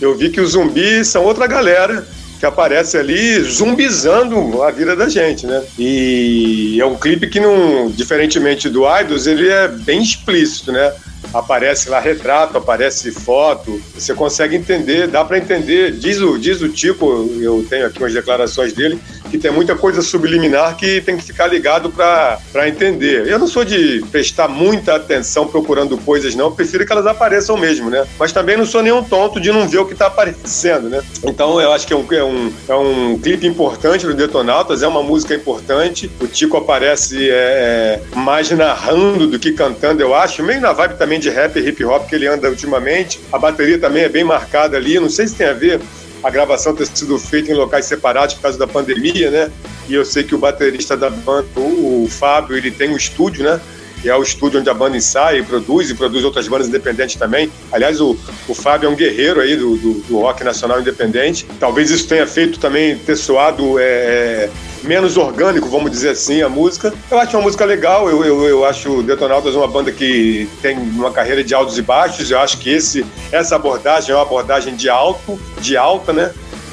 [0.00, 2.06] Eu vi que os zumbis são outra galera
[2.38, 5.62] que aparece ali zumbizando a vida da gente, né?
[5.78, 10.90] E é um clipe que não, diferentemente do Idols, ele é bem explícito, né?
[11.32, 15.92] aparece lá retrato, aparece foto, você consegue entender, dá para entender.
[15.92, 18.98] Diz o, diz o Tico, eu tenho aqui umas declarações dele,
[19.30, 23.26] que tem muita coisa subliminar que tem que ficar ligado para entender.
[23.26, 27.56] Eu não sou de prestar muita atenção procurando coisas, não, eu prefiro que elas apareçam
[27.56, 28.06] mesmo, né?
[28.18, 31.02] Mas também não sou nenhum tonto de não ver o que está aparecendo, né?
[31.24, 34.88] Então eu acho que é um, é um, é um clipe importante do Detonautas, é
[34.88, 36.10] uma música importante.
[36.20, 40.94] O Tico aparece é, é mais narrando do que cantando, eu acho, meio na vibe
[40.96, 43.20] também de rap e hip hop que ele anda ultimamente.
[43.32, 45.80] A bateria também é bem marcada ali, não sei se tem a ver
[46.22, 49.50] a gravação ter sido feita em locais separados por causa da pandemia, né?
[49.88, 53.60] E eu sei que o baterista da banda, o, Fábio, ele tem um estúdio, né?
[54.02, 57.50] é o estúdio onde a banda ensaia e produz, e produz outras bandas independentes também.
[57.70, 58.16] Aliás, o,
[58.48, 61.46] o Fábio é um guerreiro aí do, do, do rock nacional independente.
[61.58, 64.50] Talvez isso tenha feito também ter soado é, é,
[64.82, 66.92] menos orgânico, vamos dizer assim, a música.
[67.10, 71.10] Eu acho uma música legal, eu, eu, eu acho Detonautas uma banda que tem uma
[71.10, 74.88] carreira de altos e baixos, eu acho que esse, essa abordagem é uma abordagem de
[74.88, 76.32] alto, de alta, né?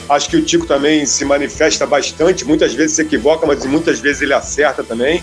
[0.10, 4.22] Acho que o Tico também se manifesta bastante, muitas vezes se equivoca, mas muitas vezes
[4.22, 5.22] ele acerta também.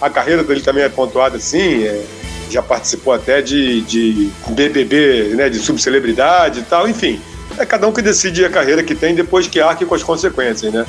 [0.00, 2.04] A carreira dele também é pontuada assim, é,
[2.50, 7.20] já participou até de, de BBB, né, de subcelebridade e tal, enfim.
[7.56, 10.72] É cada um que decide a carreira que tem depois que arque com as consequências,
[10.72, 10.84] né?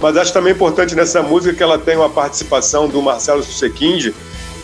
[0.00, 4.14] Mas acho também importante nessa música que ela tem uma participação do Marcelo Sussequinde,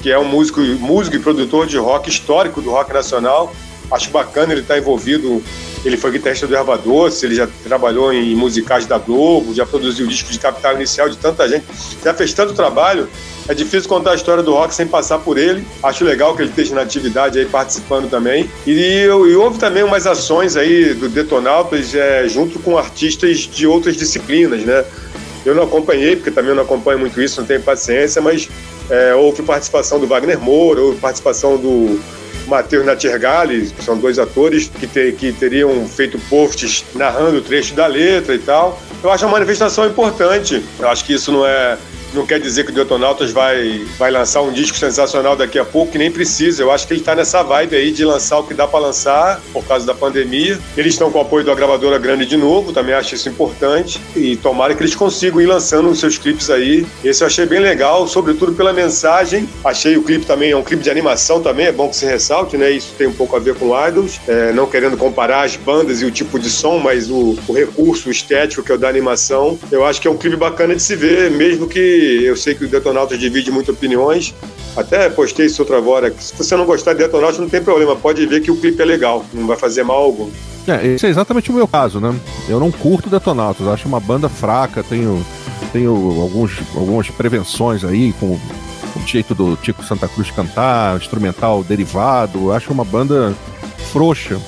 [0.00, 3.54] que é um músico, músico e produtor de rock histórico do rock nacional.
[3.90, 5.42] Acho bacana ele estar envolvido.
[5.84, 10.06] Ele foi guitarrista do Erva Doce, ele já trabalhou em musicais da Globo, já produziu
[10.08, 11.64] discos de capital inicial de tanta gente,
[12.02, 13.08] já fez tanto trabalho.
[13.48, 15.64] É difícil contar a história do rock sem passar por ele.
[15.80, 18.50] Acho legal que ele esteja na atividade aí participando também.
[18.66, 23.96] E, e houve também umas ações aí do Detonautas é, junto com artistas de outras
[23.96, 24.84] disciplinas, né?
[25.46, 28.48] Eu não acompanhei, porque também não acompanho muito isso, não tenho paciência, mas
[28.90, 32.00] é, houve participação do Wagner Moura, houve participação do
[32.46, 37.86] Matheus Natirgali, que são dois atores que, que teriam feito posts narrando o trecho da
[37.86, 38.80] letra e tal.
[39.02, 40.62] Eu acho uma manifestação importante.
[40.78, 41.76] Eu acho que isso não é
[42.16, 45.92] não quer dizer que o Detonautas vai, vai lançar um disco sensacional daqui a pouco,
[45.92, 46.62] que nem precisa.
[46.62, 49.40] Eu acho que ele está nessa vibe aí de lançar o que dá para lançar
[49.52, 50.58] por causa da pandemia.
[50.76, 54.00] Eles estão com o apoio da gravadora grande de novo, também acho isso importante.
[54.14, 56.86] E tomara que eles consigam ir lançando os seus clipes aí.
[57.04, 59.48] Esse eu achei bem legal, sobretudo pela mensagem.
[59.64, 62.56] Achei o clipe também, é um clipe de animação também, é bom que se ressalte,
[62.56, 62.70] né?
[62.70, 64.20] Isso tem um pouco a ver com Idols.
[64.26, 68.10] É, não querendo comparar as bandas e o tipo de som, mas o, o recurso
[68.10, 69.58] estético que é o da animação.
[69.70, 72.64] Eu acho que é um clipe bacana de se ver, mesmo que eu sei que
[72.64, 74.34] o Detonautas divide muitas opiniões.
[74.76, 76.12] Até postei isso outra hora.
[76.18, 77.96] Se você não gostar de Detonautas, não tem problema.
[77.96, 79.24] Pode ver que o clipe é legal.
[79.32, 80.30] Não vai fazer mal algum.
[80.68, 82.14] É, esse é exatamente o meu caso, né?
[82.48, 83.66] Eu não curto Detonautas.
[83.68, 84.82] Acho uma banda fraca.
[84.82, 85.24] Tenho,
[85.72, 92.52] tenho alguns, algumas prevenções aí com o jeito do Tico Santa Cruz cantar, instrumental derivado.
[92.52, 93.34] Acho uma banda
[93.92, 94.38] frouxa,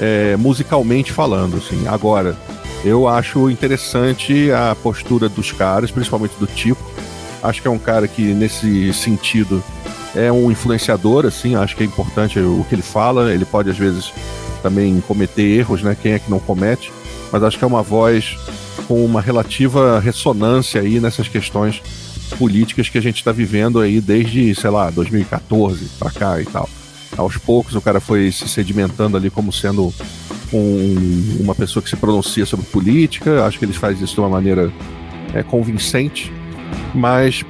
[0.00, 1.86] é, musicalmente falando, assim.
[1.86, 2.36] Agora,
[2.84, 6.82] eu acho interessante a postura dos caras, principalmente do Tico.
[7.42, 9.62] Acho que é um cara que, nesse sentido,
[10.14, 13.32] é um influenciador, assim, acho que é importante o que ele fala.
[13.32, 14.12] Ele pode, às vezes,
[14.62, 15.96] também cometer erros, né?
[16.00, 16.92] Quem é que não comete?
[17.30, 18.36] Mas acho que é uma voz
[18.86, 21.82] com uma relativa ressonância aí nessas questões
[22.38, 26.68] políticas que a gente está vivendo aí desde, sei lá, 2014 para cá e tal.
[27.16, 29.92] Aos poucos o cara foi se sedimentando ali como sendo
[30.52, 33.44] um, uma pessoa que se pronuncia sobre política.
[33.44, 34.72] Acho que eles fazem isso de uma maneira
[35.34, 36.32] é, convincente,
[36.94, 37.44] mas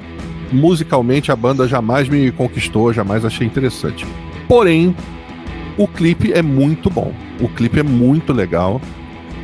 [0.52, 4.06] musicalmente a banda jamais me conquistou, jamais achei interessante.
[4.46, 4.94] Porém,
[5.76, 7.12] o clipe é muito bom.
[7.40, 8.80] O clipe é muito legal.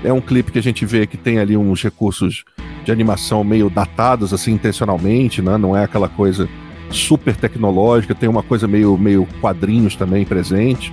[0.03, 2.45] É um clipe que a gente vê que tem ali uns recursos
[2.85, 5.57] de animação meio datados, assim, intencionalmente, né?
[5.57, 6.49] Não é aquela coisa
[6.91, 10.93] super tecnológica, tem uma coisa meio, meio quadrinhos também presente.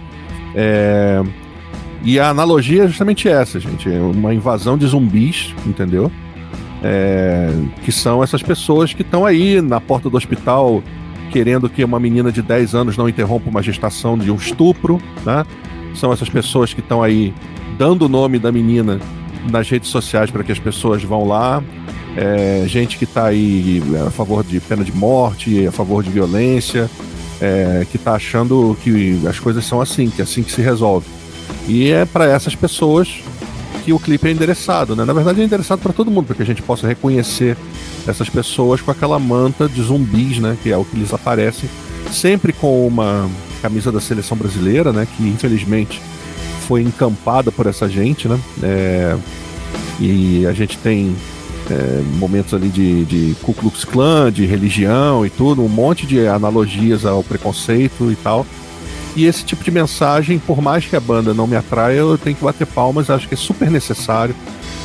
[0.56, 1.22] É...
[2.04, 3.92] E a analogia é justamente essa, gente.
[3.92, 6.12] É uma invasão de zumbis, entendeu?
[6.84, 7.50] É...
[7.84, 10.84] Que são essas pessoas que estão aí na porta do hospital
[11.32, 15.46] querendo que uma menina de 10 anos não interrompa uma gestação de um estupro, né?
[15.96, 17.34] São essas pessoas que estão aí
[17.78, 19.00] dando o nome da menina
[19.50, 21.64] nas redes sociais para que as pessoas vão lá.
[22.16, 26.10] É, gente que está aí é, a favor de pena de morte, a favor de
[26.10, 26.90] violência,
[27.40, 31.08] é, que está achando que as coisas são assim, que é assim que se resolve.
[31.68, 33.24] E é para essas pessoas
[33.84, 35.04] que o clipe é endereçado, né?
[35.06, 37.58] Na verdade é endereçado para todo mundo, para que a gente possa reconhecer
[38.08, 40.58] essas pessoas com aquela manta de zumbis, né?
[40.62, 41.70] Que é o que eles aparecem,
[42.12, 43.30] sempre com uma
[43.62, 45.08] camisa da seleção brasileira, né?
[45.18, 46.02] Que infelizmente
[46.68, 48.40] foi encampada por essa gente, né?
[48.64, 49.18] É,
[50.00, 51.16] e a gente tem
[51.70, 56.28] é, momentos ali de, de Ku Klux Klan, de religião e tudo, um monte de
[56.28, 58.46] analogias ao preconceito e tal.
[59.16, 62.36] E esse tipo de mensagem, por mais que a banda não me atraia, eu tenho
[62.36, 64.36] que bater palmas, acho que é super necessário.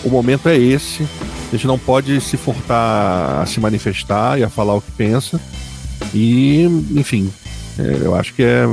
[0.05, 1.07] O momento é esse.
[1.49, 5.41] A gente não pode se furtar a se manifestar e a falar o que pensa.
[6.13, 6.65] E,
[6.97, 7.33] enfim,
[7.79, 8.65] é, eu acho que é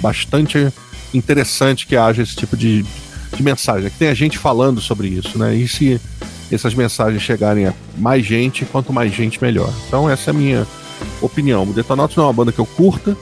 [0.00, 0.72] bastante
[1.12, 2.84] interessante que haja esse tipo de,
[3.34, 5.54] de mensagem, que tenha gente falando sobre isso, né?
[5.54, 6.00] E se
[6.50, 9.72] essas mensagens chegarem a mais gente, quanto mais gente, melhor.
[9.88, 10.66] Então, essa é a minha
[11.20, 11.64] opinião.
[11.64, 13.16] O Detonautas não é uma banda que eu curta,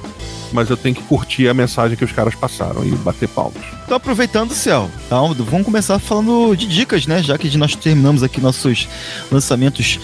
[0.55, 3.63] mas eu tenho que curtir a mensagem que os caras passaram e bater palmas.
[3.85, 7.23] Então, aproveitando, Céu, então, vamos começar falando de dicas, né?
[7.23, 8.89] Já que nós terminamos aqui nossos
[9.31, 9.99] lançamentos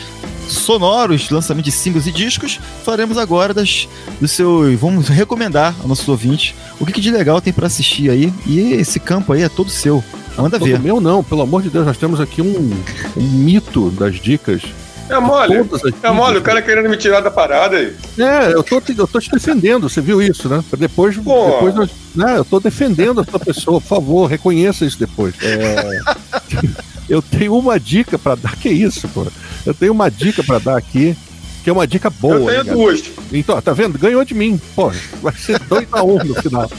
[0.49, 3.89] sonoros, lançamento de singles e discos, faremos agora das,
[4.21, 4.77] do seu.
[4.77, 8.33] Vamos recomendar ao nosso ouvinte o que, que de legal tem para assistir aí.
[8.45, 10.03] E esse campo aí é todo seu.
[10.37, 10.81] Manda todo ver.
[10.81, 12.73] meu não, pelo amor de Deus, nós temos aqui um,
[13.17, 14.63] um mito das dicas.
[15.11, 15.55] É mole.
[16.03, 17.95] É mole, o cara querendo me tirar da parada aí.
[18.19, 20.63] É, eu tô, eu tô te defendendo, você viu isso, né?
[20.79, 25.35] Depois, depois nós, né, eu tô defendendo a sua pessoa, por favor, reconheça isso depois.
[25.43, 26.01] É,
[27.09, 29.27] eu tenho uma dica para dar, que isso, pô?
[29.67, 31.17] Eu tenho uma dica para dar aqui,
[31.65, 32.53] que é uma dica boa.
[32.53, 33.03] Eu tenho duas.
[33.33, 33.99] Então, tá vendo?
[33.99, 34.61] Ganhou de mim.
[34.75, 36.71] Pô, vai ser 2 a 1 um no final.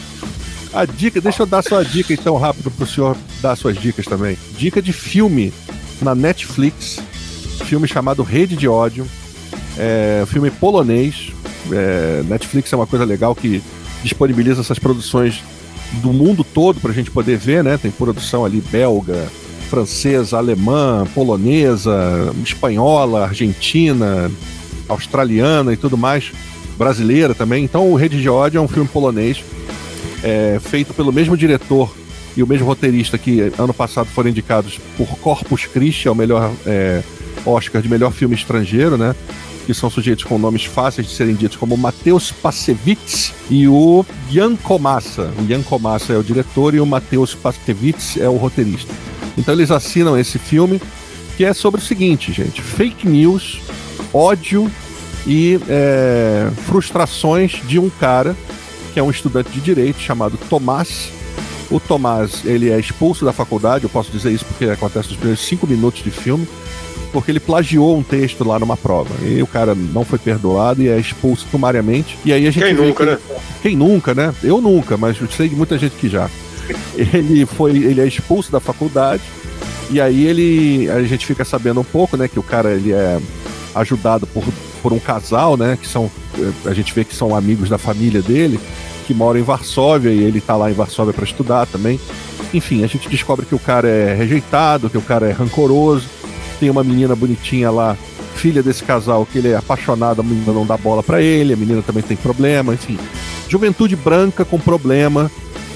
[0.74, 4.38] A dica, deixa eu dar sua dica então rápido pro senhor dar suas dicas também.
[4.58, 5.54] Dica de filme
[6.02, 7.00] na Netflix,
[7.62, 9.06] filme chamado Rede de Ódio,
[9.78, 11.32] é, filme polonês.
[11.72, 13.62] É, Netflix é uma coisa legal que
[14.04, 15.44] disponibiliza essas produções
[16.02, 17.78] do mundo todo pra gente poder ver, né?
[17.78, 19.28] Tem produção ali belga,
[19.70, 24.32] francesa, alemã, polonesa, espanhola, argentina,
[24.88, 26.32] australiana e tudo mais,
[26.78, 27.64] brasileira também.
[27.64, 29.44] Então, o Rede de Ódio é um filme polonês
[30.24, 31.94] é, feito pelo mesmo diretor
[32.36, 36.52] e o mesmo roteirista que ano passado foram indicados por Corpus Christi, é o melhor
[36.66, 37.02] é,
[37.46, 39.16] Oscar de melhor filme estrangeiro, né?
[39.66, 44.56] Que são sujeitos com nomes fáceis de serem ditos, como Mateusz Pasewicz e o Jan
[44.56, 45.32] Komasa.
[45.40, 48.94] O Jan Komasa é o diretor e o Mateusz Pasewicz é o roteirista.
[49.38, 50.82] Então eles assinam esse filme,
[51.38, 53.62] que é sobre o seguinte, gente: fake news,
[54.14, 54.70] ódio
[55.26, 58.36] e é, frustrações de um cara
[58.94, 61.10] que é um estudante de direito chamado Tomás.
[61.70, 65.46] O Tomás ele é expulso da faculdade, eu posso dizer isso porque acontece nos primeiros
[65.46, 66.48] cinco minutos de filme,
[67.12, 69.10] porque ele plagiou um texto lá numa prova.
[69.24, 72.18] E o cara não foi perdoado e é expulso sumariamente.
[72.24, 73.12] E aí a gente Quem nunca, que...
[73.12, 73.18] né?
[73.62, 74.34] Quem nunca, né?
[74.44, 76.30] Eu nunca, mas eu sei de muita gente que já
[76.96, 79.22] ele foi, ele é expulso da faculdade
[79.90, 83.20] e aí ele, a gente fica sabendo um pouco, né, que o cara ele é
[83.76, 84.44] ajudado por,
[84.82, 86.10] por um casal, né, que são,
[86.66, 88.58] a gente vê que são amigos da família dele,
[89.06, 92.00] que moram em Varsóvia e ele tá lá em Varsóvia para estudar também.
[92.54, 96.08] Enfim, a gente descobre que o cara é rejeitado, que o cara é rancoroso.
[96.62, 97.98] Tem uma menina bonitinha lá,
[98.36, 101.58] filha desse casal, que ele é apaixonado, a menina não dá bola para ele, a
[101.58, 103.00] menina também tem problema, enfim.
[103.50, 105.32] Juventude branca com problema,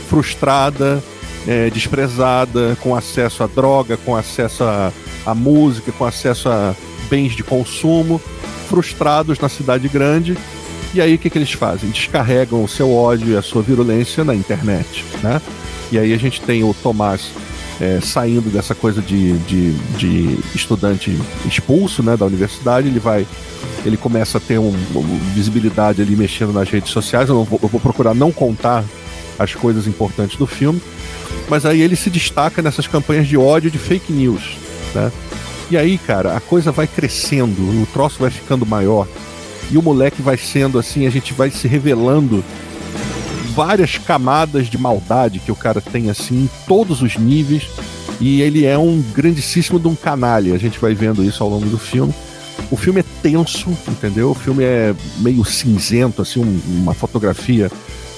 [0.07, 1.03] frustrada,
[1.47, 4.93] é, desprezada, com acesso à droga, com acesso à,
[5.25, 6.75] à música, com acesso a
[7.09, 8.21] bens de consumo,
[8.69, 10.38] frustrados na cidade grande.
[10.93, 11.89] E aí o que, que eles fazem?
[11.89, 15.41] Descarregam o seu ódio e a sua virulência na internet, né?
[15.91, 17.31] E aí a gente tem o Tomás
[17.80, 23.28] é, saindo dessa coisa de, de, de, estudante expulso né, da universidade, ele vai.
[23.86, 24.73] Ele começa a ter um,
[25.34, 27.30] visibilidade ali mexendo nas redes sociais.
[27.30, 28.84] Eu, vou, eu vou procurar não contar
[29.38, 30.82] as coisas importantes do filme.
[31.47, 34.57] Mas aí ele se destaca nessas campanhas de ódio de fake news,
[34.93, 35.11] né?
[35.69, 39.07] E aí, cara, a coisa vai crescendo, o troço vai ficando maior.
[39.71, 42.43] E o moleque vai sendo assim, a gente vai se revelando
[43.56, 47.70] várias camadas de maldade que o cara tem assim em todos os níveis.
[48.20, 50.53] E ele é um grandíssimo de um canalha.
[50.53, 52.14] A gente vai vendo isso ao longo do filme.
[52.70, 54.32] O filme é tenso, entendeu?
[54.32, 57.72] O filme é meio cinzento, assim, um, uma fotografia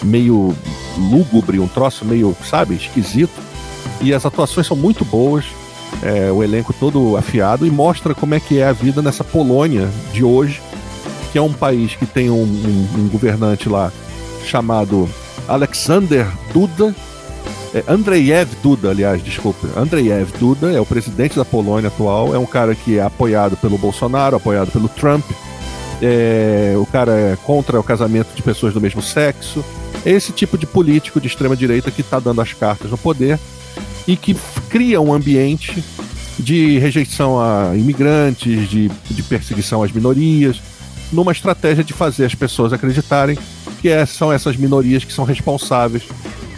[0.03, 0.55] meio
[0.97, 3.33] lúgubre, um troço meio, sabe, esquisito.
[4.01, 5.45] E as atuações são muito boas,
[6.03, 9.89] é, o elenco todo afiado e mostra como é que é a vida nessa Polônia
[10.13, 10.61] de hoje,
[11.31, 13.91] que é um país que tem um, um, um governante lá
[14.45, 15.09] chamado
[15.47, 16.93] Alexander Duda,
[17.73, 17.83] é,
[18.61, 19.67] Duda, aliás, desculpe.
[19.75, 23.77] Andrejev Duda é o presidente da Polônia atual, é um cara que é apoiado pelo
[23.77, 25.23] Bolsonaro, apoiado pelo Trump.
[26.01, 29.63] É, o cara é contra o casamento de pessoas do mesmo sexo.
[30.05, 33.39] É esse tipo de político de extrema direita que está dando as cartas no poder
[34.07, 34.35] e que
[34.69, 35.83] cria um ambiente
[36.39, 40.61] de rejeição a imigrantes, de, de perseguição às minorias,
[41.11, 43.37] numa estratégia de fazer as pessoas acreditarem
[43.87, 46.09] que é, são essas minorias que são responsáveis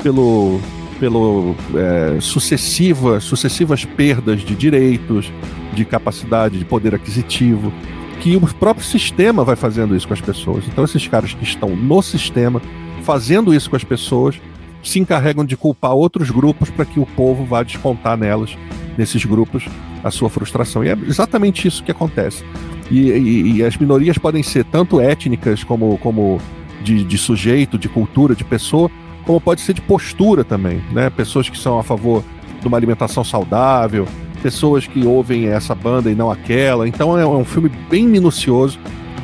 [0.02, 0.60] pelo,
[1.00, 5.32] pelo é, sucessiva, sucessivas perdas de direitos,
[5.76, 7.72] de capacidade, de poder aquisitivo,
[8.20, 10.64] que o próprio sistema vai fazendo isso com as pessoas.
[10.68, 12.60] Então esses caras que estão no sistema
[13.04, 14.42] fazendo isso com as pessoas
[14.82, 18.58] se encarregam de culpar outros grupos para que o povo vá descontar nelas,
[18.98, 19.66] nesses grupos,
[20.04, 20.84] a sua frustração.
[20.84, 22.44] E é exatamente isso que acontece.
[22.90, 26.42] E, e, e as minorias podem ser tanto étnicas como, como
[26.82, 28.90] de, de sujeito, de cultura, de pessoa,
[29.26, 31.10] como pode ser de postura também, né?
[31.10, 32.24] Pessoas que são a favor
[32.62, 34.08] de uma alimentação saudável,
[34.42, 36.88] pessoas que ouvem essa banda e não aquela.
[36.88, 38.80] Então é um filme bem minucioso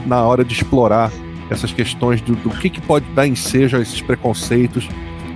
[0.05, 1.11] na hora de explorar
[1.49, 4.87] essas questões do, do que, que pode dar ensejo a esses preconceitos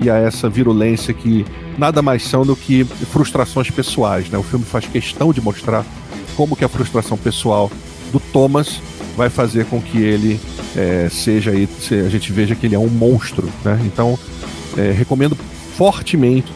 [0.01, 1.45] e a essa virulência que
[1.77, 4.29] nada mais são do que frustrações pessoais.
[4.29, 4.37] Né?
[4.37, 5.85] O filme faz questão de mostrar
[6.35, 7.69] como que a frustração pessoal
[8.11, 8.81] do Thomas
[9.19, 10.39] vai fazer com que ele
[10.77, 13.49] é, seja aí, a gente veja que ele é um monstro.
[13.65, 13.77] Né?
[13.83, 14.17] Então,
[14.77, 15.37] é, recomendo
[15.75, 16.47] fortemente.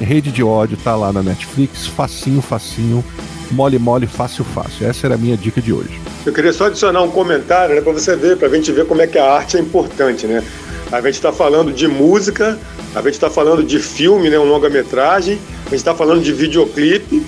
[0.00, 3.04] Rede de ódio tá lá na Netflix, facinho, facinho,
[3.52, 4.88] mole, mole, fácil, fácil.
[4.88, 6.00] Essa era a minha dica de hoje.
[6.26, 9.00] Eu queria só adicionar um comentário, né, para você ver, para a gente ver como
[9.00, 10.42] é que a arte é importante, né?
[10.90, 12.58] A gente está falando de música,
[12.94, 17.22] a gente está falando de filme, né, um longa-metragem, a gente está falando de videoclipe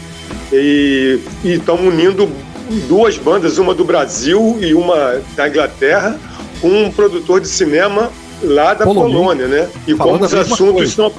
[0.53, 2.29] e estamos unindo
[2.81, 6.19] duas bandas, uma do Brasil e uma da Inglaterra,
[6.61, 8.11] com um produtor de cinema
[8.43, 9.69] lá da Polônia, Polônia né?
[9.87, 11.13] E Falando como os assuntos, são,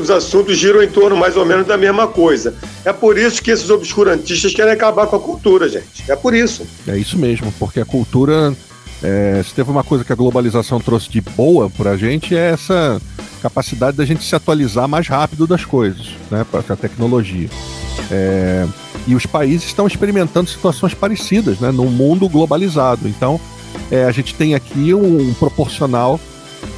[0.00, 2.54] os assuntos giram em torno mais ou menos da mesma coisa.
[2.84, 6.04] É por isso que esses obscurantistas querem acabar com a cultura, gente.
[6.08, 6.66] É por isso.
[6.86, 8.54] É isso mesmo, porque a cultura.
[9.04, 13.02] É, se teve uma coisa que a globalização trouxe de boa pra gente, é essa
[13.42, 16.46] capacidade da gente se atualizar mais rápido das coisas, né?
[16.52, 17.50] A tecnologia.
[18.12, 18.64] É,
[19.06, 21.70] e os países estão experimentando situações parecidas, né?
[21.70, 23.08] Num mundo globalizado.
[23.08, 23.40] Então,
[23.90, 26.20] é, a gente tem aqui um, um proporcional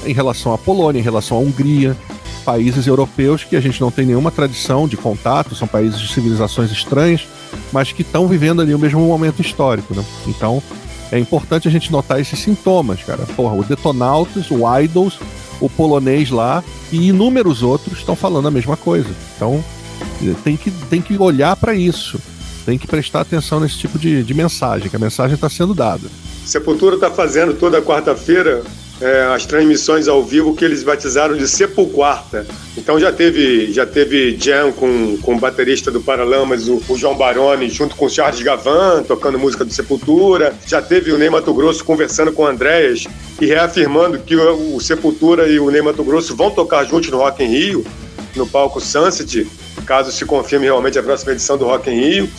[0.07, 1.97] em relação à Polônia, em relação à Hungria,
[2.45, 6.70] países europeus que a gente não tem nenhuma tradição de contato, são países de civilizações
[6.70, 7.27] estranhas,
[7.72, 10.05] mas que estão vivendo ali o mesmo momento histórico, né?
[10.27, 10.62] Então,
[11.11, 13.25] é importante a gente notar esses sintomas, cara.
[13.37, 15.18] Porra, o Detonautas, o Idols,
[15.61, 16.62] o polonês lá
[16.93, 19.09] e inúmeros outros estão falando a mesma coisa.
[19.37, 19.64] Então,
[20.43, 22.19] tem que, tem que olhar para isso.
[22.65, 26.09] Tem que prestar atenção nesse tipo de, de mensagem, que a mensagem está sendo dada.
[26.47, 28.63] Sepultura está fazendo toda quarta-feira
[29.01, 32.47] é, as transmissões ao vivo que eles batizaram de Sepulquarta.
[32.77, 37.17] Então já teve, já teve jam com, com o baterista do Paralamas, o, o João
[37.17, 40.55] Baroni, junto com o Charles Gavan, tocando música do Sepultura.
[40.67, 43.05] Já teve o Ney Mato Grosso conversando com o Andréas
[43.41, 47.19] e reafirmando que o, o Sepultura e o Ney Mato Grosso vão tocar juntos no
[47.19, 47.87] Rock in Rio,
[48.37, 49.47] no palco Sunset,
[49.85, 52.30] caso se confirme realmente a próxima edição do Rock in Rio.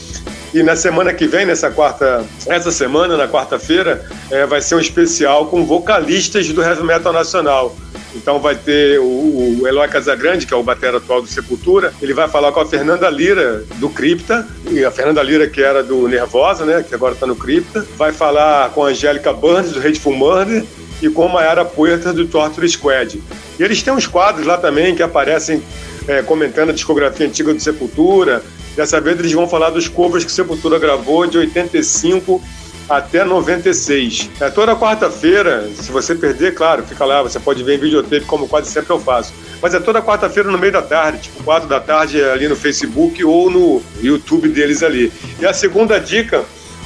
[0.53, 4.79] E na semana que vem, nessa quarta, essa semana, na quarta-feira, é, vai ser um
[4.79, 7.75] especial com vocalistas do heavy metal nacional.
[8.15, 12.13] Então vai ter o, o Eloy Casagrande, que é o batera atual do Sepultura, ele
[12.13, 16.07] vai falar com a Fernanda Lira, do Cripta, e a Fernanda Lira, que era do
[16.07, 20.15] Nervosa, né, que agora está no Cripta, vai falar com a Angélica Burns, do Hateful
[20.15, 20.63] Murder,
[21.01, 23.21] e com a Mayara Puerta, do Torture Squad.
[23.59, 25.61] E eles têm uns quadros lá também que aparecem
[26.07, 28.43] é, comentando a discografia antiga do Sepultura,
[28.75, 32.41] Dessa vez eles vão falar dos covers que Sepultura gravou de 85
[32.89, 34.29] até 96.
[34.39, 38.47] É toda quarta-feira, se você perder, claro, fica lá, você pode ver em videotape, como
[38.47, 39.33] quase sempre eu faço.
[39.61, 43.23] Mas é toda quarta-feira no meio da tarde, tipo 4 da tarde ali no Facebook
[43.23, 45.11] ou no YouTube deles ali.
[45.39, 46.43] E a segunda dica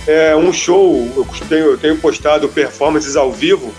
[0.08, 3.74] é um show, eu tenho, eu tenho postado performances ao vivo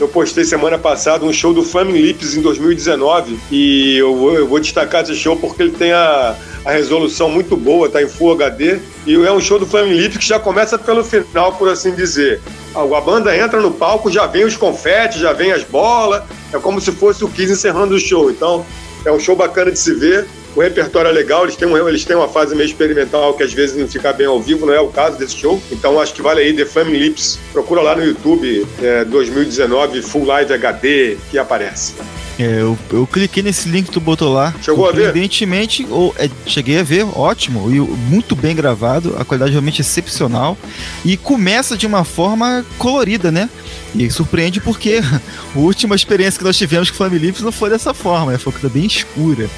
[0.00, 5.02] Eu postei semana passada um show do Flaming Lips em 2019 e eu vou, destacar
[5.02, 8.78] esse show porque ele tem a, a resolução muito boa, tá em Full HD.
[9.04, 12.40] E é um show do Flaming Lips que já começa pelo final, por assim dizer.
[12.76, 16.22] A banda entra no palco, já vem os confetes, já vem as bolas,
[16.52, 18.30] é como se fosse o Kiss encerrando o show.
[18.30, 18.64] Então,
[19.04, 20.28] é um show bacana de se ver.
[20.58, 23.52] O repertório é legal, eles têm, um, eles têm uma fase meio experimental que às
[23.52, 25.62] vezes não fica bem ao vivo, não é o caso desse show.
[25.70, 27.38] Então acho que vale aí The Flaming Lips.
[27.52, 31.94] Procura lá no YouTube é, 2019 Full Live HD que aparece.
[32.38, 34.54] É, eu, eu cliquei nesse link que tu botou lá.
[34.62, 35.08] Chegou a ver?
[35.08, 40.56] Evidentemente, ou, é, cheguei a ver, ótimo, e muito bem gravado, a qualidade realmente excepcional.
[41.04, 43.50] E começa de uma forma colorida, né?
[43.94, 45.00] E surpreende porque
[45.54, 48.38] a última experiência que nós tivemos com o Family Lips não foi dessa forma, né?
[48.38, 49.50] foi uma coisa bem escura.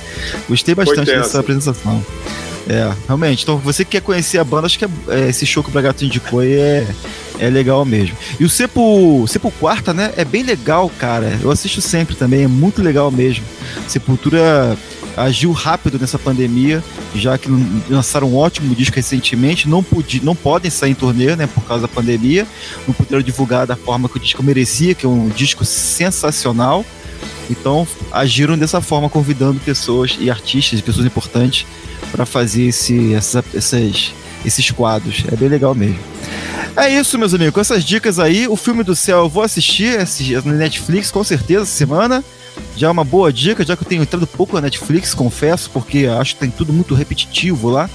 [0.48, 2.02] Gostei bastante dessa apresentação.
[2.68, 3.42] É, realmente.
[3.42, 5.72] Então, você que quer conhecer a banda, acho que é, é, esse show que o
[5.72, 6.86] Bragato indicou é,
[7.40, 8.16] é legal mesmo.
[8.38, 10.12] E o Cepo, Cepo Quarta, né?
[10.16, 11.38] É bem legal, cara.
[11.42, 13.44] Eu assisto sempre também, é muito legal mesmo.
[13.88, 14.76] Sepultura
[15.16, 16.84] agiu rápido nessa pandemia,
[17.14, 17.48] já que
[17.88, 21.82] lançaram um ótimo disco recentemente, não, podia, não podem sair em turnê, né, por causa
[21.82, 22.46] da pandemia,
[22.86, 26.84] não puderam divulgar da forma que o disco merecia, que é um disco sensacional.
[27.50, 31.66] Então, agiram dessa forma, convidando pessoas e artistas, pessoas importantes,
[32.12, 34.12] para fazer esse, essas, essas,
[34.44, 35.24] esses quadros.
[35.30, 35.98] É bem legal mesmo.
[36.76, 37.54] É isso, meus amigos.
[37.54, 39.98] Com essas dicas aí, o filme do céu eu vou assistir,
[40.44, 42.24] na Netflix com certeza essa semana.
[42.76, 46.06] Já é uma boa dica, já que eu tenho entrado pouco na Netflix, confesso, porque
[46.06, 47.88] acho que tem tudo muito repetitivo lá.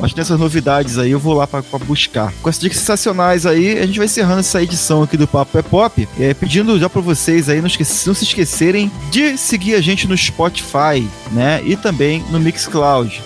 [0.00, 2.32] Acho que nessas novidades aí eu vou lá para buscar.
[2.42, 5.62] Com essas dicas sensacionais aí, a gente vai encerrando essa edição aqui do Papo é
[5.62, 6.08] Pop.
[6.18, 10.06] É, pedindo já para vocês aí, não, esqueci, não se esquecerem de seguir a gente
[10.06, 11.62] no Spotify, né?
[11.64, 13.22] E também no Mixcloud.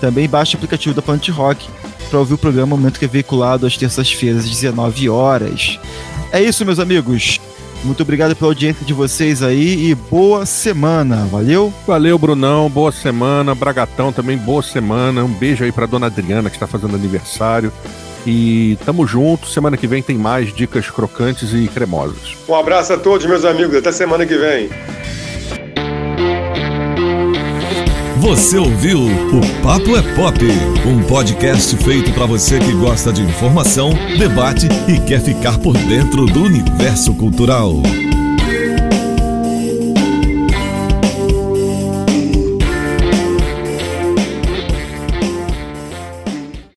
[0.00, 1.68] Também baixe o aplicativo da Planet Rock
[2.12, 5.80] para ouvir o programa Momento que é veiculado às terças-feiras às 19 horas.
[6.30, 7.40] É isso, meus amigos.
[7.82, 11.26] Muito obrigado pela audiência de vocês aí e boa semana.
[11.30, 11.72] Valeu?
[11.86, 12.68] Valeu, Brunão.
[12.68, 13.54] Boa semana.
[13.54, 15.24] Bragatão também, boa semana.
[15.24, 17.72] Um beijo aí pra dona Adriana que está fazendo aniversário.
[18.26, 19.48] E tamo junto.
[19.48, 22.36] Semana que vem tem mais dicas crocantes e cremosas.
[22.46, 23.74] Um abraço a todos, meus amigos.
[23.74, 24.68] Até semana que vem.
[28.22, 30.38] Você ouviu o Papo é Pop,
[30.86, 36.26] um podcast feito para você que gosta de informação, debate e quer ficar por dentro
[36.26, 37.82] do universo cultural.